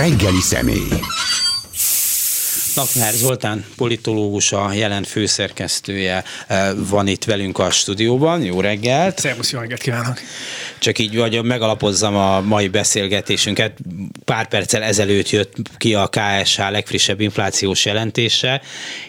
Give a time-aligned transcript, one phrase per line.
[0.00, 0.88] reggeli személy.
[2.74, 8.42] Lakner Zoltán politológus, a jelen főszerkesztője eh, van itt velünk a stúdióban.
[8.42, 9.18] Jó reggelt!
[9.18, 10.18] Szervusz, jó reggelt kívánok!
[10.80, 13.78] Csak így vagy megalapozzam a mai beszélgetésünket.
[14.24, 18.60] Pár perccel ezelőtt jött ki a KSH legfrissebb inflációs jelentése,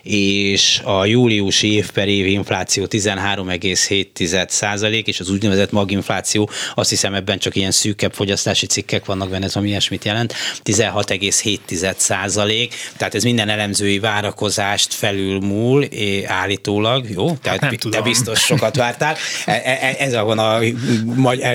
[0.03, 7.13] és a júliusi év per év infláció 13,7 százalék, és az úgynevezett maginfláció, azt hiszem
[7.13, 13.15] ebben csak ilyen szűkebb fogyasztási cikkek vannak benne, ez ami ilyesmit jelent, 16,7 százalék, tehát
[13.15, 15.87] ez minden elemzői várakozást felülmúl
[16.25, 17.35] állítólag, jó?
[17.41, 18.03] Tehát nem te tudom.
[18.03, 19.15] biztos sokat vártál.
[19.45, 20.59] E, e, ez van a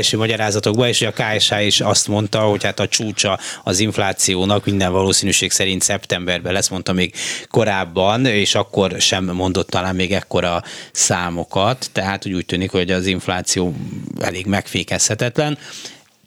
[0.06, 4.92] első magyarázatokban, és a KSH is azt mondta, hogy hát a csúcsa az inflációnak minden
[4.92, 7.14] valószínűség szerint szeptemberben lesz, mondta még
[7.48, 13.74] korábban, és akkor sem mondott talán még ekkora számokat, tehát úgy tűnik, hogy az infláció
[14.20, 15.58] elég megfékezhetetlen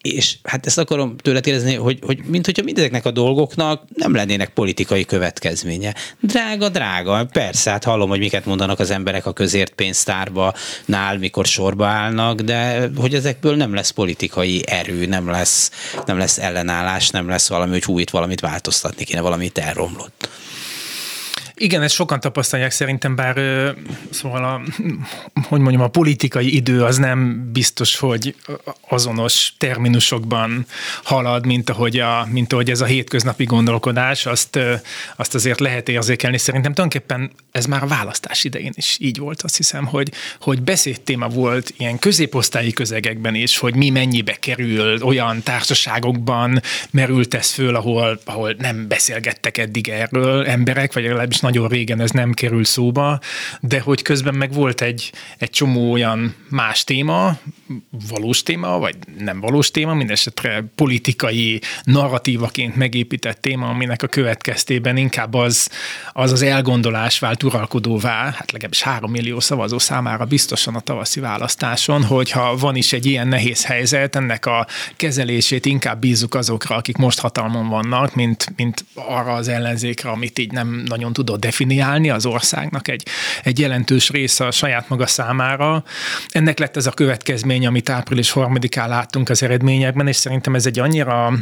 [0.02, 4.50] és hát ezt akarom tőle kérdezni, hogy, hogy mint hogyha mindezeknek a dolgoknak nem lennének
[4.50, 5.96] politikai következménye.
[6.22, 10.54] Drága, drága, persze, hát hallom, hogy miket mondanak az emberek a közért pénztárba
[10.86, 15.72] nál, mikor sorba állnak, de hogy ezekből nem lesz politikai erő, nem lesz,
[16.06, 20.30] nem lesz ellenállás, nem lesz valami, hogy hú, itt valamit változtatni kéne, valamit elromlott.
[21.62, 23.36] Igen, ezt sokan tapasztalják szerintem, bár
[24.10, 24.62] szóval a,
[25.50, 28.36] hogy mondjam, a politikai idő az nem biztos, hogy
[28.88, 30.66] azonos terminusokban
[31.04, 34.60] halad, mint ahogy, a, mint ahogy ez a hétköznapi gondolkodás, azt,
[35.16, 36.38] azt azért lehet érzékelni.
[36.38, 41.28] Szerintem tulajdonképpen ez már a választás idején is így volt, azt hiszem, hogy, hogy beszédtéma
[41.28, 48.20] volt ilyen középosztályi közegekben is, hogy mi mennyibe kerül, olyan társaságokban merült ez föl, ahol,
[48.26, 53.20] ahol nem beszélgettek eddig erről emberek, vagy legalábbis nagyon régen ez nem kerül szóba,
[53.60, 57.38] de hogy közben meg volt egy, egy csomó olyan más téma,
[58.10, 65.34] valós téma, vagy nem valós téma, mindesetre politikai narratívaként megépített téma, aminek a következtében inkább
[65.34, 65.70] az
[66.14, 72.04] az, az elgondolás vált uralkodóvá, hát legalábbis három millió szavazó számára biztosan a tavaszi választáson,
[72.04, 77.20] hogyha van is egy ilyen nehéz helyzet, ennek a kezelését inkább bízzuk azokra, akik most
[77.20, 82.88] hatalmon vannak, mint, mint arra az ellenzékre, amit így nem nagyon tudott definiálni az országnak
[82.88, 83.06] egy,
[83.44, 85.84] egy jelentős része a saját maga számára.
[86.30, 90.80] Ennek lett ez a következmény, amit április 3-án láttunk az eredményekben, és szerintem ez egy
[90.80, 91.34] annyira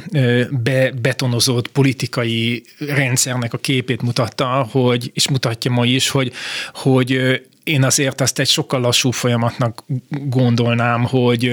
[0.50, 6.32] be, betonozott politikai rendszernek a képét mutatta, hogy, és mutatja ma is, hogy,
[6.74, 11.52] hogy én azért ezt egy sokkal lassú folyamatnak gondolnám, hogy,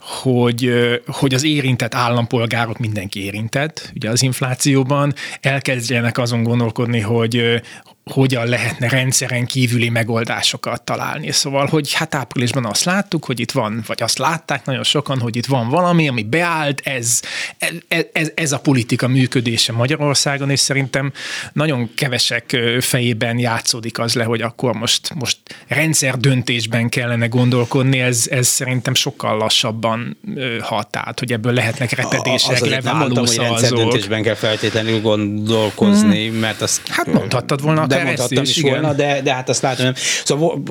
[0.00, 0.72] hogy,
[1.06, 7.62] hogy az érintett állampolgárok mindenki érintett, ugye az inflációban, elkezdjenek azon gondolkodni, hogy,
[8.04, 11.30] hogyan lehetne rendszeren kívüli megoldásokat találni.
[11.32, 15.36] Szóval, hogy hát áprilisban azt láttuk, hogy itt van, vagy azt látták nagyon sokan, hogy
[15.36, 17.20] itt van valami, ami beállt, ez,
[17.58, 21.12] ez, ez, ez a politika működése Magyarországon, és szerintem
[21.52, 28.26] nagyon kevesek fejében játszódik az le, hogy akkor most, most rendszer döntésben kellene gondolkodni, ez,
[28.30, 30.18] ez szerintem sokkal lassabban
[30.60, 36.28] hat, tehát hogy ebből lehetnek repedések, az nem mondtam, hogy rendszer döntésben kell feltétlenül gondolkozni,
[36.28, 36.38] hmm.
[36.38, 36.88] mert azt...
[36.88, 39.94] Hát mondhattad volna de mondhattam is, is volna, de, de hát azt látom, nem.
[40.24, 40.62] Szóval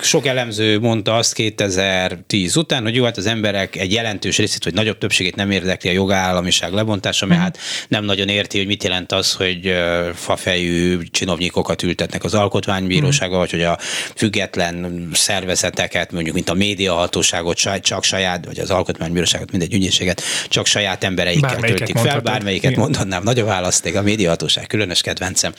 [0.00, 4.74] sok elemző mondta azt 2010 után, hogy jó, hát az emberek egy jelentős részét, vagy
[4.74, 7.42] nagyobb többségét nem érdekli a jogállamiság lebontása, mert mm.
[7.42, 7.58] hát
[7.88, 9.74] nem nagyon érti, hogy mit jelent az, hogy
[10.14, 13.38] fafejű csinovnyikokat ültetnek az alkotmánybíróságba, mm.
[13.38, 13.78] vagy hogy a
[14.14, 21.04] független szervezeteket, mondjuk mint a médiahatóságot csak saját, vagy az alkotmánybíróságot, mindegy ügyészséget, csak saját
[21.04, 22.82] embereikkel töltik fel, bármelyiket Igen.
[22.82, 25.52] mondhatnám, nagy a választék, a médiahatóság különös kedvencem.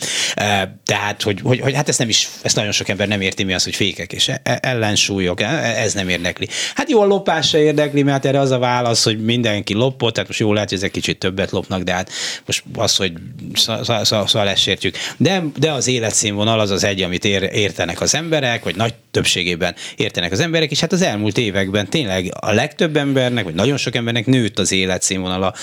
[0.84, 3.44] Tehát tehát, hogy, hogy, hogy hát ezt nem is, ezt nagyon sok ember nem érti,
[3.44, 5.46] mi az, hogy fékek és e, e, ellensúlyok, e,
[5.76, 6.48] ez nem érdekli.
[6.74, 10.28] Hát jó, a lopás se érdekli, mert erre az a válasz, hogy mindenki lopott, tehát
[10.28, 12.10] most jó lehet, hogy ezek kicsit többet lopnak, de hát
[12.46, 13.12] most az, hogy
[14.02, 14.96] szóval ezt értjük.
[15.16, 19.74] De, de az életszínvonal az az egy, amit ér, értenek az emberek, vagy nagy többségében
[19.96, 23.94] értenek az emberek, és hát az elmúlt években tényleg a legtöbb embernek, vagy nagyon sok
[23.94, 25.54] embernek nőtt az életszínvonala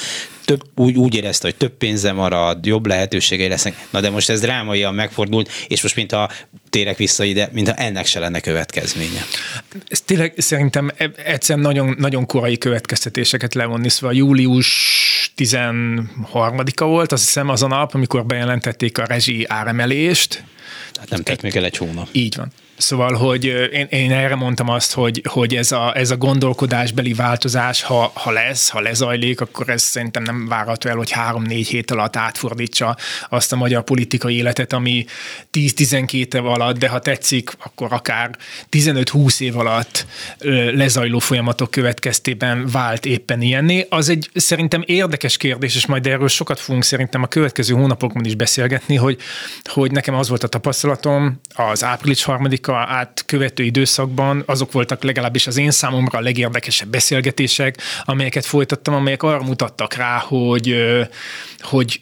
[0.46, 3.88] több, úgy, úgy érezte, hogy több pénze marad, jobb lehetőségei lesznek.
[3.90, 6.32] Na de most ez drámaian megfordult, és most mintha
[6.70, 9.26] térek vissza ide, mintha ennek se lenne következménye.
[9.88, 14.68] Ez tényleg szerintem e- egyszer nagyon, nagyon korai következtetéseket levonni, szóval július
[15.38, 20.44] 13-a volt, azt hiszem az a nap, amikor bejelentették a rezsi áremelést.
[21.00, 22.08] Hát nem tett még el egy hónap.
[22.12, 26.18] Így van Szóval, hogy én, én erre mondtam azt, hogy, hogy ez, a, ez a
[26.18, 31.68] gondolkodásbeli változás, ha, ha lesz, ha lezajlik, akkor ez szerintem nem várható el, hogy három-négy
[31.68, 32.98] hét alatt átfordítsa
[33.30, 35.06] azt a magyar politikai életet, ami
[35.52, 38.38] 10-12 év alatt, de ha tetszik, akkor akár
[38.72, 40.06] 15-20 év alatt
[40.74, 43.86] lezajló folyamatok következtében vált éppen ilyenné.
[43.90, 48.36] Az egy szerintem érdekes kérdés, és majd erről sokat fogunk szerintem a következő hónapokban is
[48.36, 49.18] beszélgetni, hogy,
[49.64, 55.48] hogy nekem az volt a tapasztalatom az április harmadik Amerika átkövető időszakban azok voltak legalábbis
[55.48, 60.76] az én számomra a legérdekesebb beszélgetések, amelyeket folytattam, amelyek arra mutattak rá, hogy,
[61.60, 62.02] hogy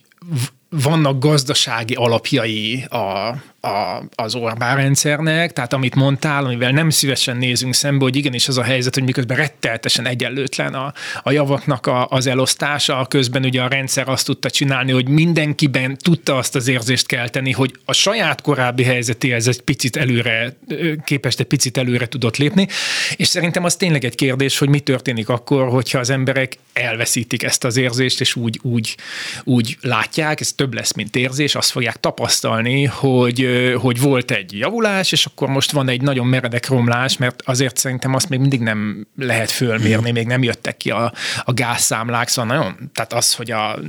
[0.70, 7.74] vannak gazdasági alapjai a, a, az Orbán rendszernek, tehát amit mondtál, amivel nem szívesen nézünk
[7.74, 10.94] szembe, hogy igenis az a helyzet, hogy miközben retteltesen egyenlőtlen a,
[11.24, 16.36] a javaknak a, az elosztása, közben ugye a rendszer azt tudta csinálni, hogy mindenkiben tudta
[16.36, 20.58] azt az érzést kelteni, hogy a saját korábbi helyzetéhez egy picit előre,
[21.06, 22.68] képest egy picit előre tudott lépni,
[23.16, 27.64] és szerintem az tényleg egy kérdés, hogy mi történik akkor, hogyha az emberek elveszítik ezt
[27.64, 28.98] az érzést, és úgy, úgy,
[29.44, 35.12] úgy látják, ez több lesz, mint érzés, azt fogják tapasztalni, hogy hogy volt egy javulás,
[35.12, 39.08] és akkor most van egy nagyon meredek romlás, mert azért szerintem azt még mindig nem
[39.18, 41.14] lehet fölmérni, még nem jöttek ki a,
[41.44, 43.80] a gázszámlák, szóval nagyon, tehát az, hogy a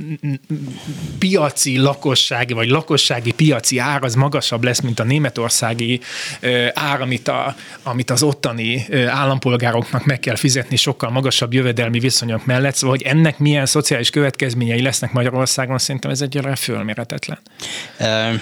[1.19, 5.99] piaci lakossági, vagy lakossági piaci ár az magasabb lesz, mint a németországi
[6.73, 12.75] ár, amit, a, amit az ottani állampolgároknak meg kell fizetni sokkal magasabb jövedelmi viszonyok mellett,
[12.75, 17.39] szóval hogy ennek milyen szociális következményei lesznek Magyarországon, szerintem ez egyre fölméretetlen.
[17.99, 18.33] Uh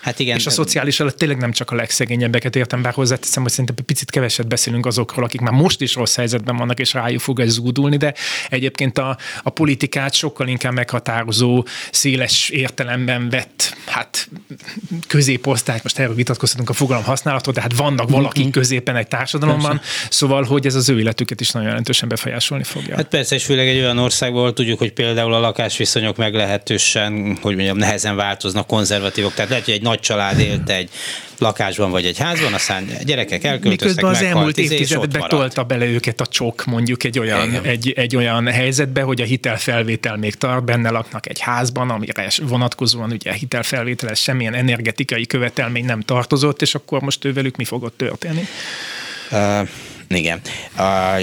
[0.00, 0.36] Hát igen.
[0.36, 4.10] És a szociális alatt tényleg nem csak a legszegényebbeket értem, bár hozzáteszem, hogy szerintem picit
[4.10, 7.96] keveset beszélünk azokról, akik már most is rossz helyzetben vannak, és rájuk fog ez zúdulni,
[7.96, 8.14] de
[8.50, 14.28] egyébként a, a politikát sokkal inkább meghatározó, széles értelemben vett, hát
[15.06, 18.50] középosztály, most erről vitatkozhatunk a fogalom használatot, de hát vannak valaki mm-hmm.
[18.50, 20.06] középen egy társadalomban, persze.
[20.10, 22.96] szóval, hogy ez az ő életüket is nagyon jelentősen befolyásolni fogja.
[22.96, 27.76] Hát persze, és főleg egy olyan országból tudjuk, hogy például a lakásviszonyok meglehetősen, hogy mondjam,
[27.76, 30.90] nehezen változnak, konzervatívok, tehát lehet, hogy egy nagy család élt egy
[31.38, 36.26] lakásban vagy egy házban, aztán gyerekek elköltöztek, Miközben az elmúlt évtizedben tolta bele őket a
[36.26, 41.28] csok mondjuk egy olyan, egy, egy olyan helyzetbe, hogy a hitelfelvétel még tart, benne laknak
[41.28, 47.24] egy házban, amire vonatkozóan ugye a hitelfelvételes semmilyen energetikai követelmény nem tartozott, és akkor most
[47.24, 48.46] ővelük mi fogott történni?
[49.30, 49.68] Uh
[50.08, 50.40] igen.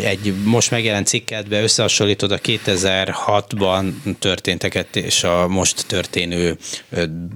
[0.03, 6.57] Egy most megjelent cikkedbe összehasonlítod a 2006-ban történteket és a most történő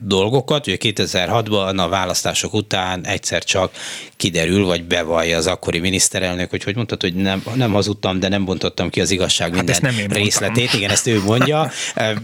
[0.03, 0.67] dolgokat.
[0.67, 3.71] Ugye 2006-ban a választások után egyszer csak
[4.17, 8.45] kiderül, vagy bevallja az akkori miniszterelnök, hogy hogy mondtad, hogy nem, nem hazudtam, de nem
[8.45, 10.55] bontottam ki az igazság hát minden nem részletét.
[10.55, 10.79] Mondtam.
[10.79, 11.71] Igen, ezt ő mondja.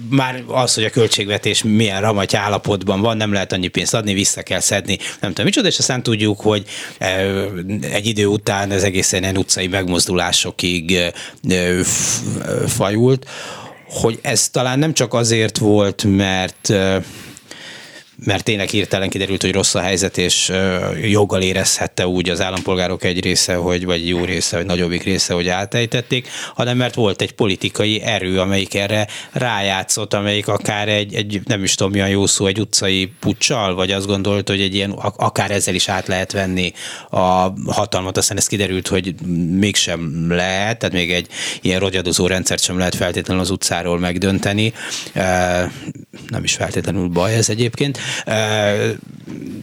[0.09, 4.41] Már az, hogy a költségvetés milyen ramaty állapotban van, nem lehet annyi pénzt adni, vissza
[4.41, 6.63] kell szedni, nem tudom micsoda, és aztán tudjuk, hogy
[7.81, 10.99] egy idő után ez egész egyszerűen utcai megmozdulásokig
[12.67, 13.25] fajult,
[13.87, 16.73] hogy ez talán nem csak azért volt, mert
[18.17, 20.51] mert tényleg hirtelen kiderült, hogy rossz a helyzet, és
[21.01, 25.47] joggal érezhette úgy az állampolgárok egy része, hogy, vagy jó része, vagy nagyobbik része, hogy
[25.47, 31.63] átejtették, hanem mert volt egy politikai erő, amelyik erre rájátszott, amelyik akár egy, egy nem
[31.63, 35.51] is tudom milyen jó szó, egy utcai puccsal, vagy azt gondolt, hogy egy ilyen, akár
[35.51, 36.73] ezzel is át lehet venni
[37.09, 39.15] a hatalmat, aztán ez kiderült, hogy
[39.49, 41.27] mégsem lehet, tehát még egy
[41.61, 44.73] ilyen rogyadozó rendszert sem lehet feltétlenül az utcáról megdönteni.
[46.27, 47.99] Nem is feltétlenül baj ez egyébként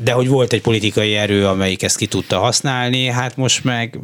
[0.04, 3.98] de hogy volt egy politikai erő, amelyik ezt ki tudta használni, hát most meg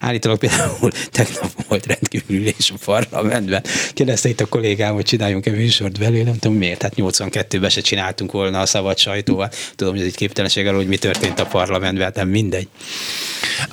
[0.00, 3.62] állítólag például tegnap volt rendkívül ülés a parlamentben.
[3.92, 8.32] Kérdezte itt a kollégám, hogy csináljunk-e műsort belőle, nem tudom miért, hát 82-ben se csináltunk
[8.32, 9.50] volna a szabad sajtóval.
[9.76, 12.68] Tudom, hogy ez egy képtelenség arról, hogy mi történt a parlamentben, hát nem mindegy.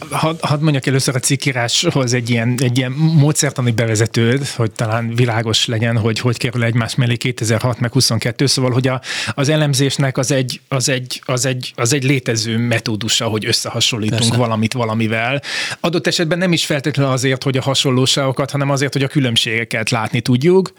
[0.09, 5.65] Hadd had mondjak először a cikkíráshoz egy ilyen, egy ilyen módszertani bevezetőd, hogy talán világos
[5.65, 9.01] legyen, hogy hogy kerül egymás mellé 2006 meg 22, szóval, hogy a,
[9.33, 14.37] az elemzésnek az egy, az, egy, az, egy, az egy létező metódusa, hogy összehasonlítunk Persze.
[14.37, 15.41] valamit valamivel.
[15.79, 20.21] Adott esetben nem is feltétlenül azért, hogy a hasonlóságokat, hanem azért, hogy a különbségeket látni
[20.21, 20.73] tudjuk.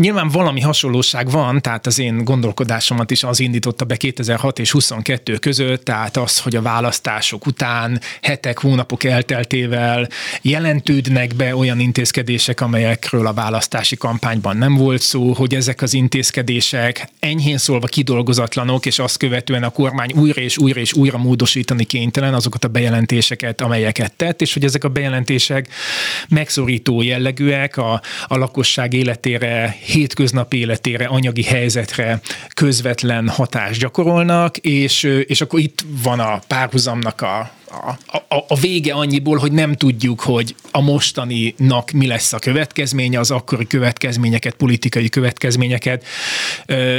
[0.00, 5.36] Nyilván valami hasonlóság van, tehát az én gondolkodásomat is az indította be 2006 és 22
[5.36, 10.08] között, tehát az, hogy a választások után hetek, hónapok elteltével
[10.42, 17.08] jelentődnek be olyan intézkedések, amelyekről a választási kampányban nem volt szó, hogy ezek az intézkedések
[17.18, 22.34] enyhén szólva kidolgozatlanok, és azt követően a kormány újra és újra és újra módosítani kénytelen
[22.34, 25.68] azokat a bejelentéseket, amelyeket tett, és hogy ezek a bejelentések
[26.28, 32.20] megszorító jellegűek, a, a lakosság életére hétköznapi életére, anyagi helyzetre
[32.54, 37.98] közvetlen hatást gyakorolnak, és, és akkor itt van a párhuzamnak a, a,
[38.34, 43.30] a, a vége annyiból, hogy nem tudjuk, hogy a mostaninak mi lesz a következménye, az
[43.30, 46.04] akkori következményeket, politikai következményeket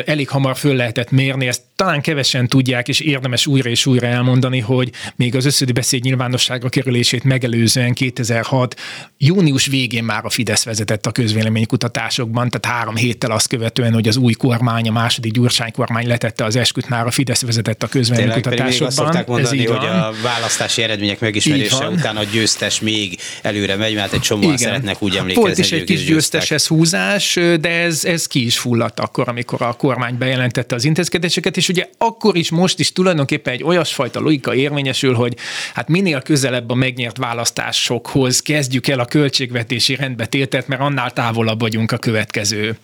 [0.06, 1.48] elég hamar föl lehetett mérni.
[1.48, 6.04] Ezt talán kevesen tudják, és érdemes újra és újra elmondani, hogy még az összödi beszéd
[6.04, 8.80] nyilvánosságra kerülését megelőzően 2006.
[9.18, 14.18] június végén már a Fidesz vezetett a közvéleménykutatásokban, tehát három héttel azt követően, hogy az
[14.18, 19.06] új kormány, a második Gyurcsány kormány letette az esküt, már a Fidesz vezetett a közvéleménykutatásokban.
[19.06, 20.14] Tényleg, mondani, hogy a
[20.62, 25.42] választási eredmények megismerése után a győztes még előre megy, mert egy csomóan szeretnek úgy emlékezni.
[25.42, 29.74] Volt is egy kis győztes húzás, de ez, ez ki is fulladt akkor, amikor a
[29.74, 35.14] kormány bejelentette az intézkedéseket, és ugye akkor is, most is tulajdonképpen egy olyasfajta logika érvényesül,
[35.14, 35.36] hogy
[35.74, 41.92] hát minél közelebb a megnyert választásokhoz kezdjük el a költségvetési rendbetételt, mert annál távolabb vagyunk
[41.92, 42.78] a következő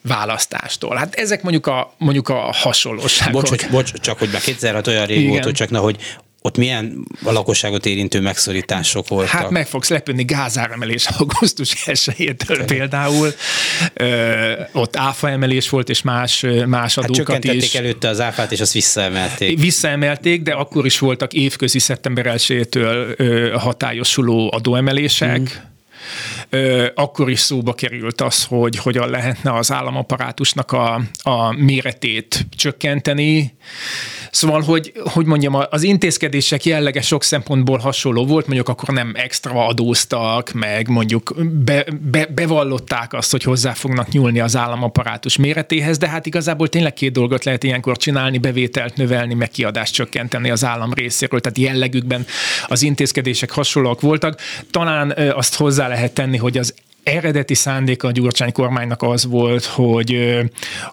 [0.00, 0.96] választástól.
[0.96, 3.42] Hát ezek mondjuk a, mondjuk a hasonlóságok.
[3.42, 5.96] Bocs, bocs, csak hogy be 2006 olyan rég volt, hogy csak na, hogy
[6.42, 9.30] ott milyen a lakosságot érintő megszorítások voltak?
[9.30, 12.34] Hát meg fogsz lepődni, gázáremelés augusztus 1
[12.66, 13.34] például.
[13.94, 17.74] Ö, ott áfa emelés volt, és más, más hát adókat hát is.
[17.74, 19.60] előtte az áfát, és azt visszaemelték.
[19.60, 25.40] Visszaemelték, de akkor is voltak évközi szeptember 1-től hatályosuló adóemelések.
[25.40, 25.68] Mm
[26.94, 33.54] akkor is szóba került az, hogy hogyan lehetne az államaparátusnak a, a méretét csökkenteni.
[34.30, 39.66] Szóval, hogy, hogy mondjam, az intézkedések jellege sok szempontból hasonló volt, mondjuk akkor nem extra
[39.66, 46.08] adóztak, meg mondjuk be, be, bevallották azt, hogy hozzá fognak nyúlni az államaparátus méretéhez, de
[46.08, 50.92] hát igazából tényleg két dolgot lehet ilyenkor csinálni, bevételt növelni, meg kiadást csökkenteni az állam
[50.92, 52.26] részéről, tehát jellegükben
[52.66, 54.40] az intézkedések hasonlóak voltak.
[54.70, 60.38] Talán azt hozzá lehet tenni, hogy az eredeti szándéka a Gyurcsány kormánynak az volt, hogy,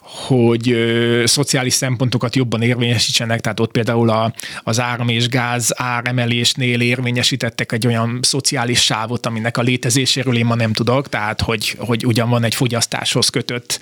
[0.02, 0.76] hogy
[1.24, 7.86] szociális szempontokat jobban érvényesítsenek, tehát ott például a, az áram és gáz áremelésnél érvényesítettek egy
[7.86, 12.44] olyan szociális sávot, aminek a létezéséről én ma nem tudok, tehát hogy, hogy ugyan van
[12.44, 13.80] egy fogyasztáshoz kötött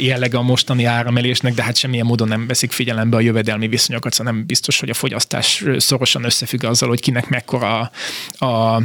[0.00, 4.32] jellege a mostani áremelésnek, de hát semmilyen módon nem veszik figyelembe a jövedelmi viszonyokat, szóval
[4.32, 7.90] nem biztos, hogy a fogyasztás szorosan összefügg azzal, hogy kinek mekkora
[8.38, 8.82] a, a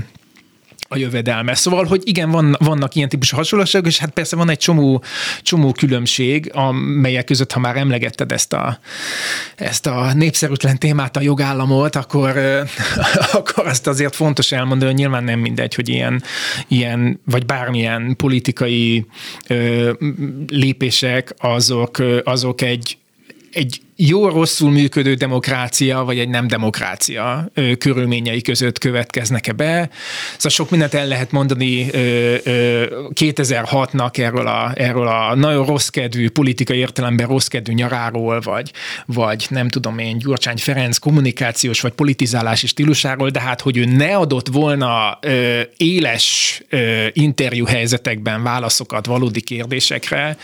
[0.88, 1.56] a jövedelme.
[1.56, 5.04] Szóval, hogy igen, van, vannak ilyen típusú hasonlóságok, és hát persze van egy csomó,
[5.42, 8.80] csomó különbség, amelyek között, ha már emlegetted ezt a,
[9.56, 12.38] ezt a népszerűtlen témát, a jogállamot, akkor,
[13.34, 16.24] akkor azt azért fontos elmondani, hogy nyilván nem mindegy, hogy ilyen,
[16.68, 19.06] ilyen vagy bármilyen politikai
[19.48, 19.92] ö,
[20.48, 22.98] lépések, azok, azok egy,
[23.52, 29.90] egy jó-rosszul működő demokrácia, vagy egy nem demokrácia ö, körülményei között következnek-e be.
[30.34, 35.88] Szóval sok mindent el lehet mondani ö, ö, 2006-nak erről a, erről a nagyon rossz
[35.88, 38.72] kedvű, politikai értelemben rossz kedvű nyaráról, vagy,
[39.06, 44.16] vagy nem tudom én, Gyurcsány Ferenc kommunikációs vagy politizálási stílusáról, de hát, hogy ő ne
[44.16, 45.20] adott volna
[45.78, 50.38] éles ö, interjú helyzetekben válaszokat valódi kérdésekre,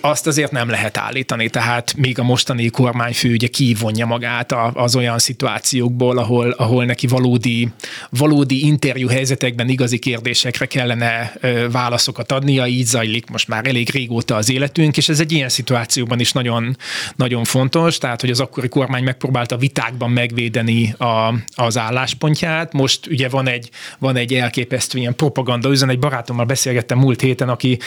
[0.00, 1.48] azt azért nem lehet állítani.
[1.48, 7.68] Tehát még a mostani kormányfő ugye kivonja magát az olyan szituációkból, ahol, ahol neki valódi,
[8.10, 11.32] valódi interjú helyzetekben igazi kérdésekre kellene
[11.70, 16.20] válaszokat adnia, így zajlik most már elég régóta az életünk, és ez egy ilyen szituációban
[16.20, 16.76] is nagyon,
[17.16, 22.72] nagyon fontos, tehát hogy az akkori kormány megpróbálta vitákban megvédeni a, az álláspontját.
[22.72, 27.48] Most ugye van egy, van egy elképesztő ilyen propaganda üzen, egy barátommal beszélgettem múlt héten,
[27.48, 27.78] aki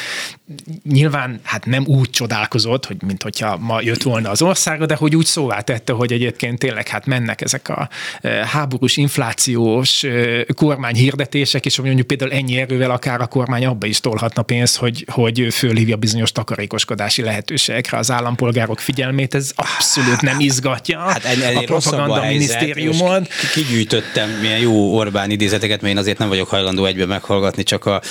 [0.83, 4.95] nyilván hát nem úgy csodálkozott, hogy mint hogyha ma jött volna az ország, Magyarországra, de
[4.95, 7.89] hogy úgy szóvá tette, hogy egyébként tényleg hát mennek ezek a
[8.21, 13.85] e, háborús, inflációs e, kormány hirdetések, és mondjuk például ennyi erővel akár a kormány abba
[13.85, 20.39] is tolhatna pénzt, hogy, hogy fölhívja bizonyos takarékoskodási lehetőségekre az állampolgárok figyelmét, ez abszolút nem
[20.39, 21.25] izgatja hát
[21.55, 23.27] a propaganda a minisztériumon.
[23.53, 28.01] Kigyűjtöttem milyen jó Orbán idézeteket, mert én azért nem vagyok hajlandó egybe meghallgatni, csak a,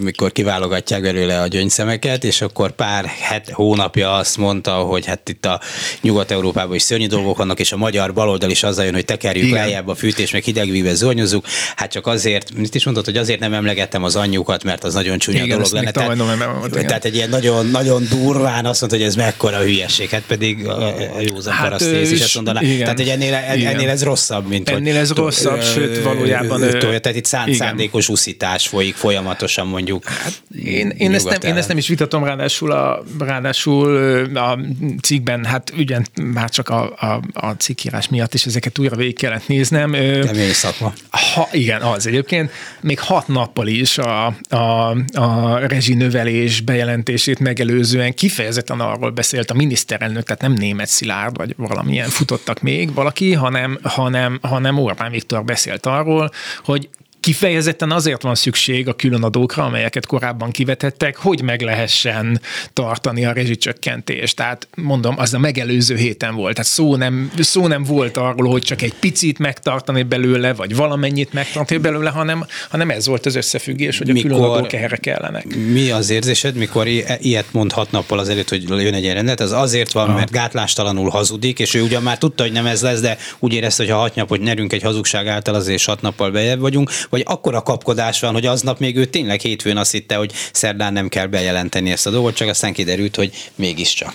[0.00, 5.46] mikor kiválogatják belőle a gyöngyszemeket, és akkor pár het, hónapja azt mondta, hogy hát itt
[5.46, 5.60] a
[6.00, 9.56] Nyugat-Európában is szörnyű dolgok vannak, és a magyar baloldal is azzal jön, hogy tekerjük Igen.
[9.56, 11.44] lejjebb a fűtés, meg hidegvízbe zornyozzuk.
[11.76, 15.18] Hát csak azért, mit is mondod, hogy azért nem emlegettem az anyjukat, mert az nagyon
[15.18, 15.90] csúnya Igen, dolog lenne.
[15.90, 16.38] Tehát, mondom,
[16.70, 20.86] tehát egy ilyen nagyon, nagyon durván azt mondta, hogy ez mekkora hülyeség, hát pedig a,
[20.86, 22.60] a józan hát, parasztész is azt mondaná.
[22.62, 22.78] Igen.
[22.78, 26.62] Tehát, hogy ennél, ennél ez rosszabb, mint Ennél ez rosszabb, ö, sőt valójában.
[26.62, 30.04] Ö, tehát itt szánt, szándékos uszítás folyik folyamatosan mondjuk.
[30.04, 33.96] Hát, én, én, ezt nem, én ezt nem is vitatom, ráadásul a, ráadásul
[34.36, 34.58] a
[35.02, 39.18] cikkben hát hát ugyan már csak a, a, a cikkírás miatt is ezeket újra végig
[39.18, 39.92] kellett néznem.
[39.92, 40.92] Kemény szakma.
[41.10, 42.50] Ha, igen, az egyébként.
[42.80, 50.24] Még hat nappal is a, a, a rezsinövelés bejelentését megelőzően kifejezetten arról beszélt a miniszterelnök,
[50.24, 55.86] tehát nem német Szilárd, vagy valamilyen futottak még valaki, hanem, hanem, hanem Orbán Viktor beszélt
[55.86, 56.30] arról,
[56.64, 56.88] hogy
[57.20, 62.40] Kifejezetten azért van szükség a különadókra, amelyeket korábban kivetettek, hogy meg lehessen
[62.72, 64.36] tartani a rezsicsökkentést.
[64.36, 66.54] Tehát mondom, az a megelőző héten volt.
[66.54, 71.32] Tehát szó nem, szó nem volt arról, hogy csak egy picit megtartani belőle, vagy valamennyit
[71.32, 75.56] megtartani belőle, hanem, hanem ez volt az összefüggés, hogy a mikor, különadók erre kellenek.
[75.72, 76.86] Mi az érzésed, mikor
[77.20, 79.40] ilyet mond hat nappal azért, hogy jön egy rendet?
[79.40, 80.16] Az azért van, Aha.
[80.16, 83.82] mert gátlástalanul hazudik, és ő ugyan már tudta, hogy nem ez lesz, de úgy érezte,
[83.82, 87.22] hogy ha hat nap, hogy nyerünk egy hazugság által, azért hat nappal bejebb vagyunk, vagy
[87.24, 91.26] akkora kapkodás van, hogy aznap még ő tényleg hétfőn azt hitte, hogy szerdán nem kell
[91.26, 94.12] bejelenteni ezt a dolgot, csak aztán kiderült, hogy mégiscsak.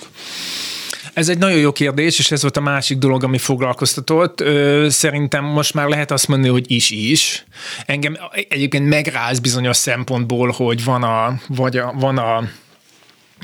[1.13, 4.43] Ez egy nagyon jó kérdés, és ez volt a másik dolog, ami foglalkoztatott.
[4.87, 7.45] Szerintem most már lehet azt mondani, hogy is-is.
[7.85, 8.17] Engem
[8.49, 12.49] egyébként megráz bizonyos szempontból, hogy van a, vagy a, van a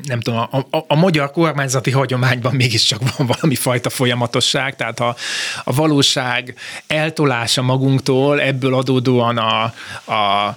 [0.04, 5.16] nem tudom, a, a, a magyar kormányzati hagyományban mégiscsak van valami fajta folyamatosság, tehát a,
[5.64, 6.56] a valóság
[6.88, 9.64] eltolása magunktól, ebből adódóan a,
[10.14, 10.56] a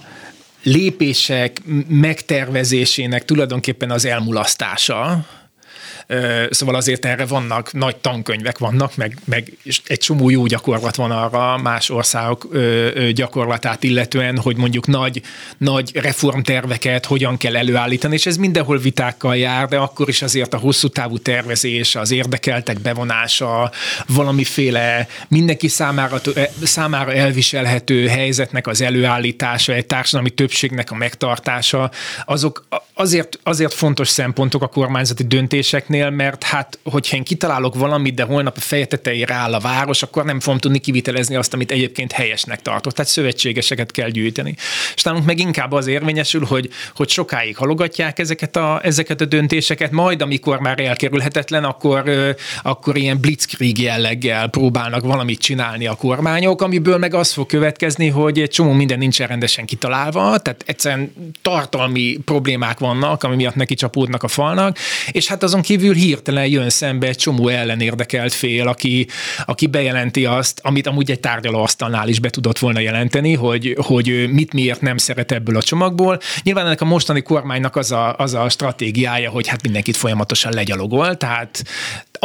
[0.63, 5.25] lépések megtervezésének tulajdonképpen az elmulasztása,
[6.49, 9.51] Szóval azért erre vannak, nagy tankönyvek vannak, meg, meg
[9.85, 12.57] egy csomó jó gyakorlat van arra más országok
[13.13, 15.21] gyakorlatát illetően, hogy mondjuk nagy,
[15.57, 20.57] nagy reformterveket hogyan kell előállítani, és ez mindenhol vitákkal jár, de akkor is azért a
[20.57, 23.71] hosszú távú tervezés, az érdekeltek bevonása,
[24.07, 26.21] valamiféle mindenki számára,
[26.63, 31.91] számára elviselhető helyzetnek az előállítása, egy társadalmi többségnek a megtartása,
[32.25, 38.13] azok azért, azért fontos szempontok a kormányzati döntéseknél, cégeknél, mert hát, hogyha én kitalálok valamit,
[38.13, 41.71] de holnap a feje tetejére áll a város, akkor nem fogom tudni kivitelezni azt, amit
[41.71, 42.93] egyébként helyesnek tartok.
[42.93, 44.55] Tehát szövetségeseket kell gyűjteni.
[44.95, 49.91] És nálunk meg inkább az érvényesül, hogy, hogy sokáig halogatják ezeket a, ezeket a döntéseket,
[49.91, 52.03] majd amikor már elkerülhetetlen, akkor,
[52.61, 58.39] akkor ilyen blitzkrieg jelleggel próbálnak valamit csinálni a kormányok, amiből meg az fog következni, hogy
[58.39, 64.23] egy csomó minden nincsen rendesen kitalálva, tehát egyszerűen tartalmi problémák vannak, ami miatt neki csapódnak
[64.23, 64.77] a falnak,
[65.11, 69.07] és hát azon kívül kívül hirtelen jön szembe egy csomó ellenérdekelt fél, aki,
[69.45, 74.53] aki bejelenti azt, amit amúgy egy tárgyalóasztalnál is be tudott volna jelenteni, hogy, hogy mit
[74.53, 76.19] miért nem szeret ebből a csomagból.
[76.43, 81.17] Nyilván ennek a mostani kormánynak az a, az a stratégiája, hogy hát mindenkit folyamatosan legyalogol,
[81.17, 81.63] tehát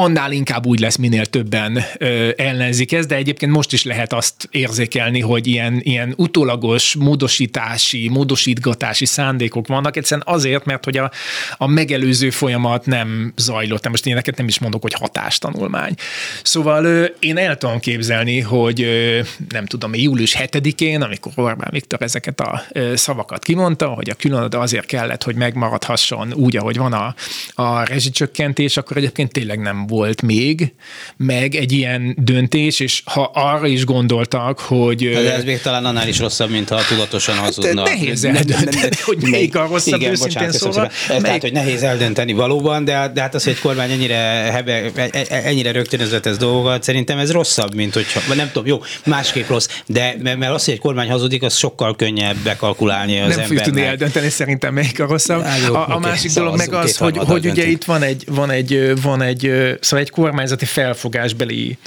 [0.01, 4.49] annál inkább úgy lesz, minél többen ö, ellenzik ezt, de egyébként most is lehet azt
[4.51, 11.11] érzékelni, hogy ilyen, ilyen utólagos módosítási, módosítgatási szándékok vannak, egyszerűen azért, mert hogy a,
[11.57, 13.89] a megelőző folyamat nem zajlott.
[13.89, 15.95] Most én neked nem is mondok, hogy hatástanulmány.
[16.43, 22.03] Szóval ö, én el tudom képzelni, hogy ö, nem tudom, július 7-én, amikor Orbán Viktor
[22.03, 26.93] ezeket a ö, szavakat kimondta, hogy a különad azért kellett, hogy megmaradhasson úgy, ahogy van
[26.93, 27.15] a,
[27.55, 30.73] a rezsicsökkentés, akkor egyébként tényleg nem volt még,
[31.17, 35.11] meg egy ilyen döntés, és ha arra is gondoltak, hogy...
[35.11, 37.89] De ez még talán annál is rosszabb, mint ha tudatosan hát, hazudnak.
[37.89, 40.91] Nehéz eldönteni, hogy melyik a rosszabb, igen, őszintén bocsánat, szóval.
[41.09, 41.23] Melyik...
[41.23, 44.17] Tehát, hogy nehéz eldönteni valóban, de, de hát az, hogy egy kormány ennyire,
[44.53, 48.83] hebe, e- e- ennyire rögtönözött ez dolgokat, szerintem ez rosszabb, mint hogyha, nem tudom, jó,
[49.05, 53.45] másképp rossz, de mert az, hogy egy kormány hazudik, az sokkal könnyebb bekalkulálni az Nem
[53.45, 55.43] fogjuk tudni eldönteni szerintem melyik a rosszabb.
[55.43, 58.51] Á, jó, a, a másik dolog meg az, hogy, hogy ugye itt van egy, van
[58.51, 61.79] egy, van egy szóval egy kormányzati felfogásbeli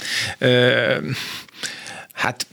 [2.14, 2.46] hát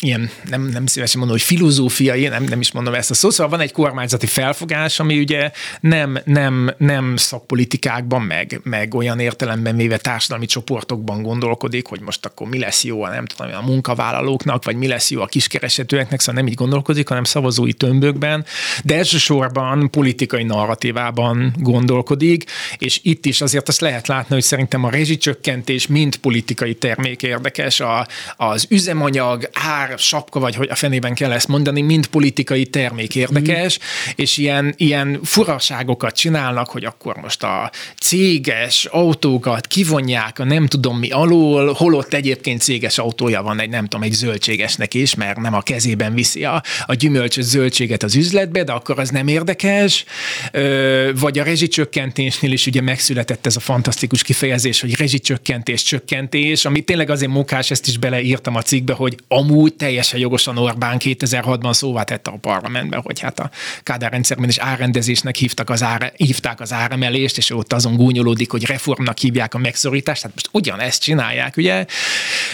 [0.00, 3.50] ilyen, nem, nem szívesen mondom, hogy filozófiai, nem, nem is mondom ezt a szót, szóval
[3.50, 9.96] van egy kormányzati felfogás, ami ugye nem, nem, nem szakpolitikákban, meg, meg olyan értelemben véve
[9.96, 14.76] társadalmi csoportokban gondolkodik, hogy most akkor mi lesz jó a nem tudom, a munkavállalóknak, vagy
[14.76, 18.44] mi lesz jó a kiskeresetőeknek, szóval nem így gondolkodik, hanem szavazói tömbökben,
[18.84, 22.44] de elsősorban politikai narratívában gondolkodik,
[22.78, 27.80] és itt is azért azt lehet látni, hogy szerintem a rezsicsökkentés mind politikai termék érdekes,
[27.80, 33.14] a, az üzemanyag, ár, sapka, vagy hogy a fenében kell ezt mondani, mind politikai termék
[33.14, 34.12] érdekes, mm.
[34.14, 40.98] és ilyen, ilyen furaságokat csinálnak, hogy akkor most a céges autókat kivonják a nem tudom
[40.98, 45.54] mi alól, holott egyébként céges autója van egy nem tudom, egy zöldségesnek is, mert nem
[45.54, 50.04] a kezében viszi a, a gyümölcsös zöldséget az üzletbe, de akkor az nem érdekes,
[50.52, 56.80] Ö, vagy a rezsicsökkentésnél is ugye megszületett ez a fantasztikus kifejezés, hogy rezsicsökkentés, csökkentés, ami
[56.80, 61.72] tényleg azért munkás ezt is bele beleírtam a cikkbe, hogy amúgy teljesen jogosan Orbán 2006-ban
[61.72, 63.50] szóvá tette a parlamentben, hogy hát a
[63.82, 68.64] Kádár rendszerben is árrendezésnek hívtak az ára, hívták az áremelést, és ott azon gúnyolódik, hogy
[68.64, 70.20] reformnak hívják a megszorítást.
[70.20, 71.84] Tehát most ugyanezt csinálják, ugye?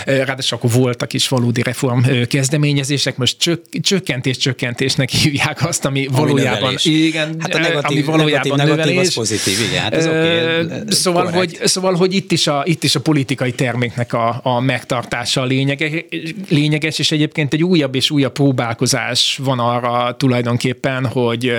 [0.05, 6.17] Ráadásul akkor voltak is valódi reform kezdeményezések, most csök, csökkentés csökkentésnek hívják azt, ami, ami
[6.17, 6.85] valójában növelés.
[6.85, 8.85] igen, hát a negatív, ami valójában negatív, növelés.
[8.85, 12.83] Negatív az pozitív, igen, hát ez okay, szóval, hogy, szóval, hogy itt is a, itt
[12.85, 16.05] is a politikai terméknek a, a megtartása a lényeges,
[16.49, 21.53] lényeges, és egyébként egy újabb és újabb próbálkozás van arra tulajdonképpen, hogy,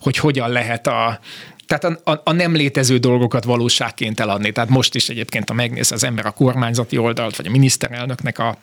[0.00, 1.20] hogy hogyan lehet a,
[1.66, 4.52] tehát a, a, a nem létező dolgokat valóságként eladni.
[4.52, 8.58] Tehát most is egyébként, ha megnéz az ember a kormányzati oldalt, vagy a miniszterelnöknek a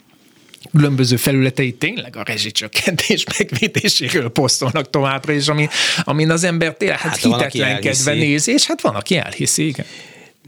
[0.71, 5.67] különböző felületei tényleg a rezsicsökkentés megvédéséről posztolnak továbbra is, ami,
[6.03, 9.86] amin az ember tényleg hát, hát hitetlenkedve néz, és hát van, aki elhiszi, igen.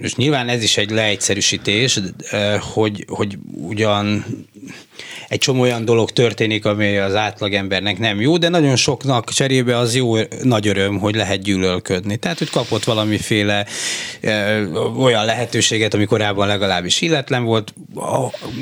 [0.02, 2.00] És nyilván ez is egy leegyszerűsítés,
[2.74, 4.26] hogy, hogy ugyan
[5.30, 9.95] egy csomó olyan dolog történik, ami az átlagembernek nem jó, de nagyon soknak cserébe az
[9.95, 12.17] jó nagy öröm, hogy lehet gyűlölködni.
[12.17, 13.65] Tehát, hogy kapott valamiféle
[14.22, 14.62] e,
[14.98, 17.74] olyan lehetőséget, ami korábban legalábbis illetlen volt.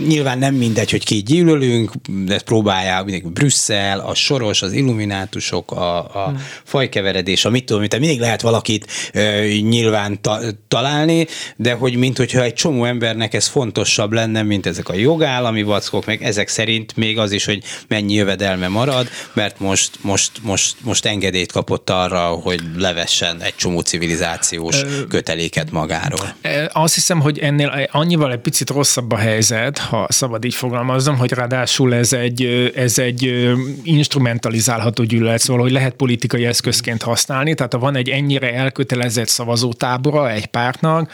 [0.07, 1.91] Nyilván nem mindegy, hogy ki gyűlölünk,
[2.25, 6.43] de próbálják mindig Brüsszel, a soros, az illuminátusok, a, a hmm.
[6.63, 12.17] fajkeveredés, a mit tudom, tehát mindig lehet valakit e, nyilván ta, találni, de hogy mint
[12.17, 16.95] hogyha egy csomó embernek ez fontosabb lenne, mint ezek a jogállami vackok, meg ezek szerint
[16.95, 22.25] még az is, hogy mennyi jövedelme marad, mert most, most, most, most engedélyt kapott arra,
[22.25, 26.35] hogy levessen egy csomó civilizációs köteléket magáról.
[26.71, 31.31] Azt hiszem, hogy ennél annyival egy picit rosszabb a helyzet, ha szabad így fogalmazom, hogy
[31.31, 33.51] ráadásul ez egy, ez egy
[33.83, 40.31] instrumentalizálható gyűlölet, szóval, hogy lehet politikai eszközként használni, tehát ha van egy ennyire elkötelezett szavazótábora
[40.31, 41.11] egy pártnak,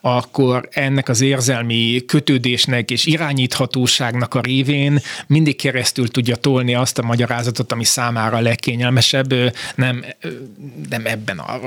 [0.00, 3.06] akkor ennek az érzelmi kötődésnek és
[4.16, 9.34] irányíthatóságnak a révén mindig keresztül tudja tolni azt a magyarázatot, ami számára a legkényelmesebb.
[9.74, 10.04] Nem,
[10.88, 11.60] nem ebben a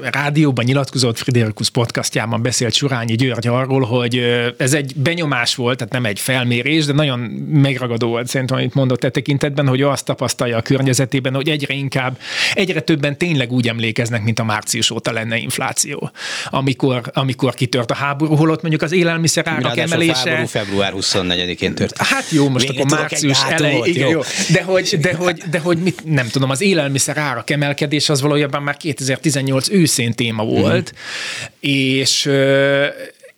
[0.00, 4.16] rádióban nyilatkozott Friderikus podcastjában beszélt Surányi György arról, hogy
[4.56, 7.18] ez egy benyomás volt, tehát nem egy felmérés, de nagyon
[7.50, 12.18] megragadó volt szerintem, amit mondott e tekintetben, hogy azt tapasztalja a környezetében, hogy egyre inkább,
[12.54, 16.10] egyre többen tényleg úgy emlékeznek, mint a március óta lenne infláció.
[16.50, 20.30] Amikor, amikor kitört a háború, holott mondjuk az élelmiszer árak emelése.
[20.30, 22.08] Háború február 24-én tört.
[22.08, 24.20] Hát jó, most akkor március elejé, igen, jó.
[24.52, 28.62] De hogy, de, hogy, de hogy mit, nem tudom, az élelmiszer árak emelkedés az valójában
[28.62, 31.70] már 2018 őszén téma volt, mm.
[31.70, 32.30] és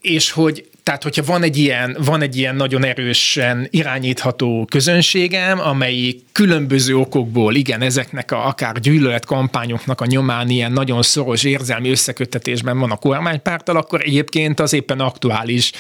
[0.01, 6.23] és hogy tehát, hogyha van egy ilyen, van egy ilyen nagyon erősen irányítható közönségem, amelyik
[6.33, 12.91] különböző okokból, igen, ezeknek a akár gyűlöletkampányoknak a nyomán ilyen nagyon szoros érzelmi összeköttetésben van
[12.91, 15.73] a kormánypártal, akkor egyébként az éppen aktuális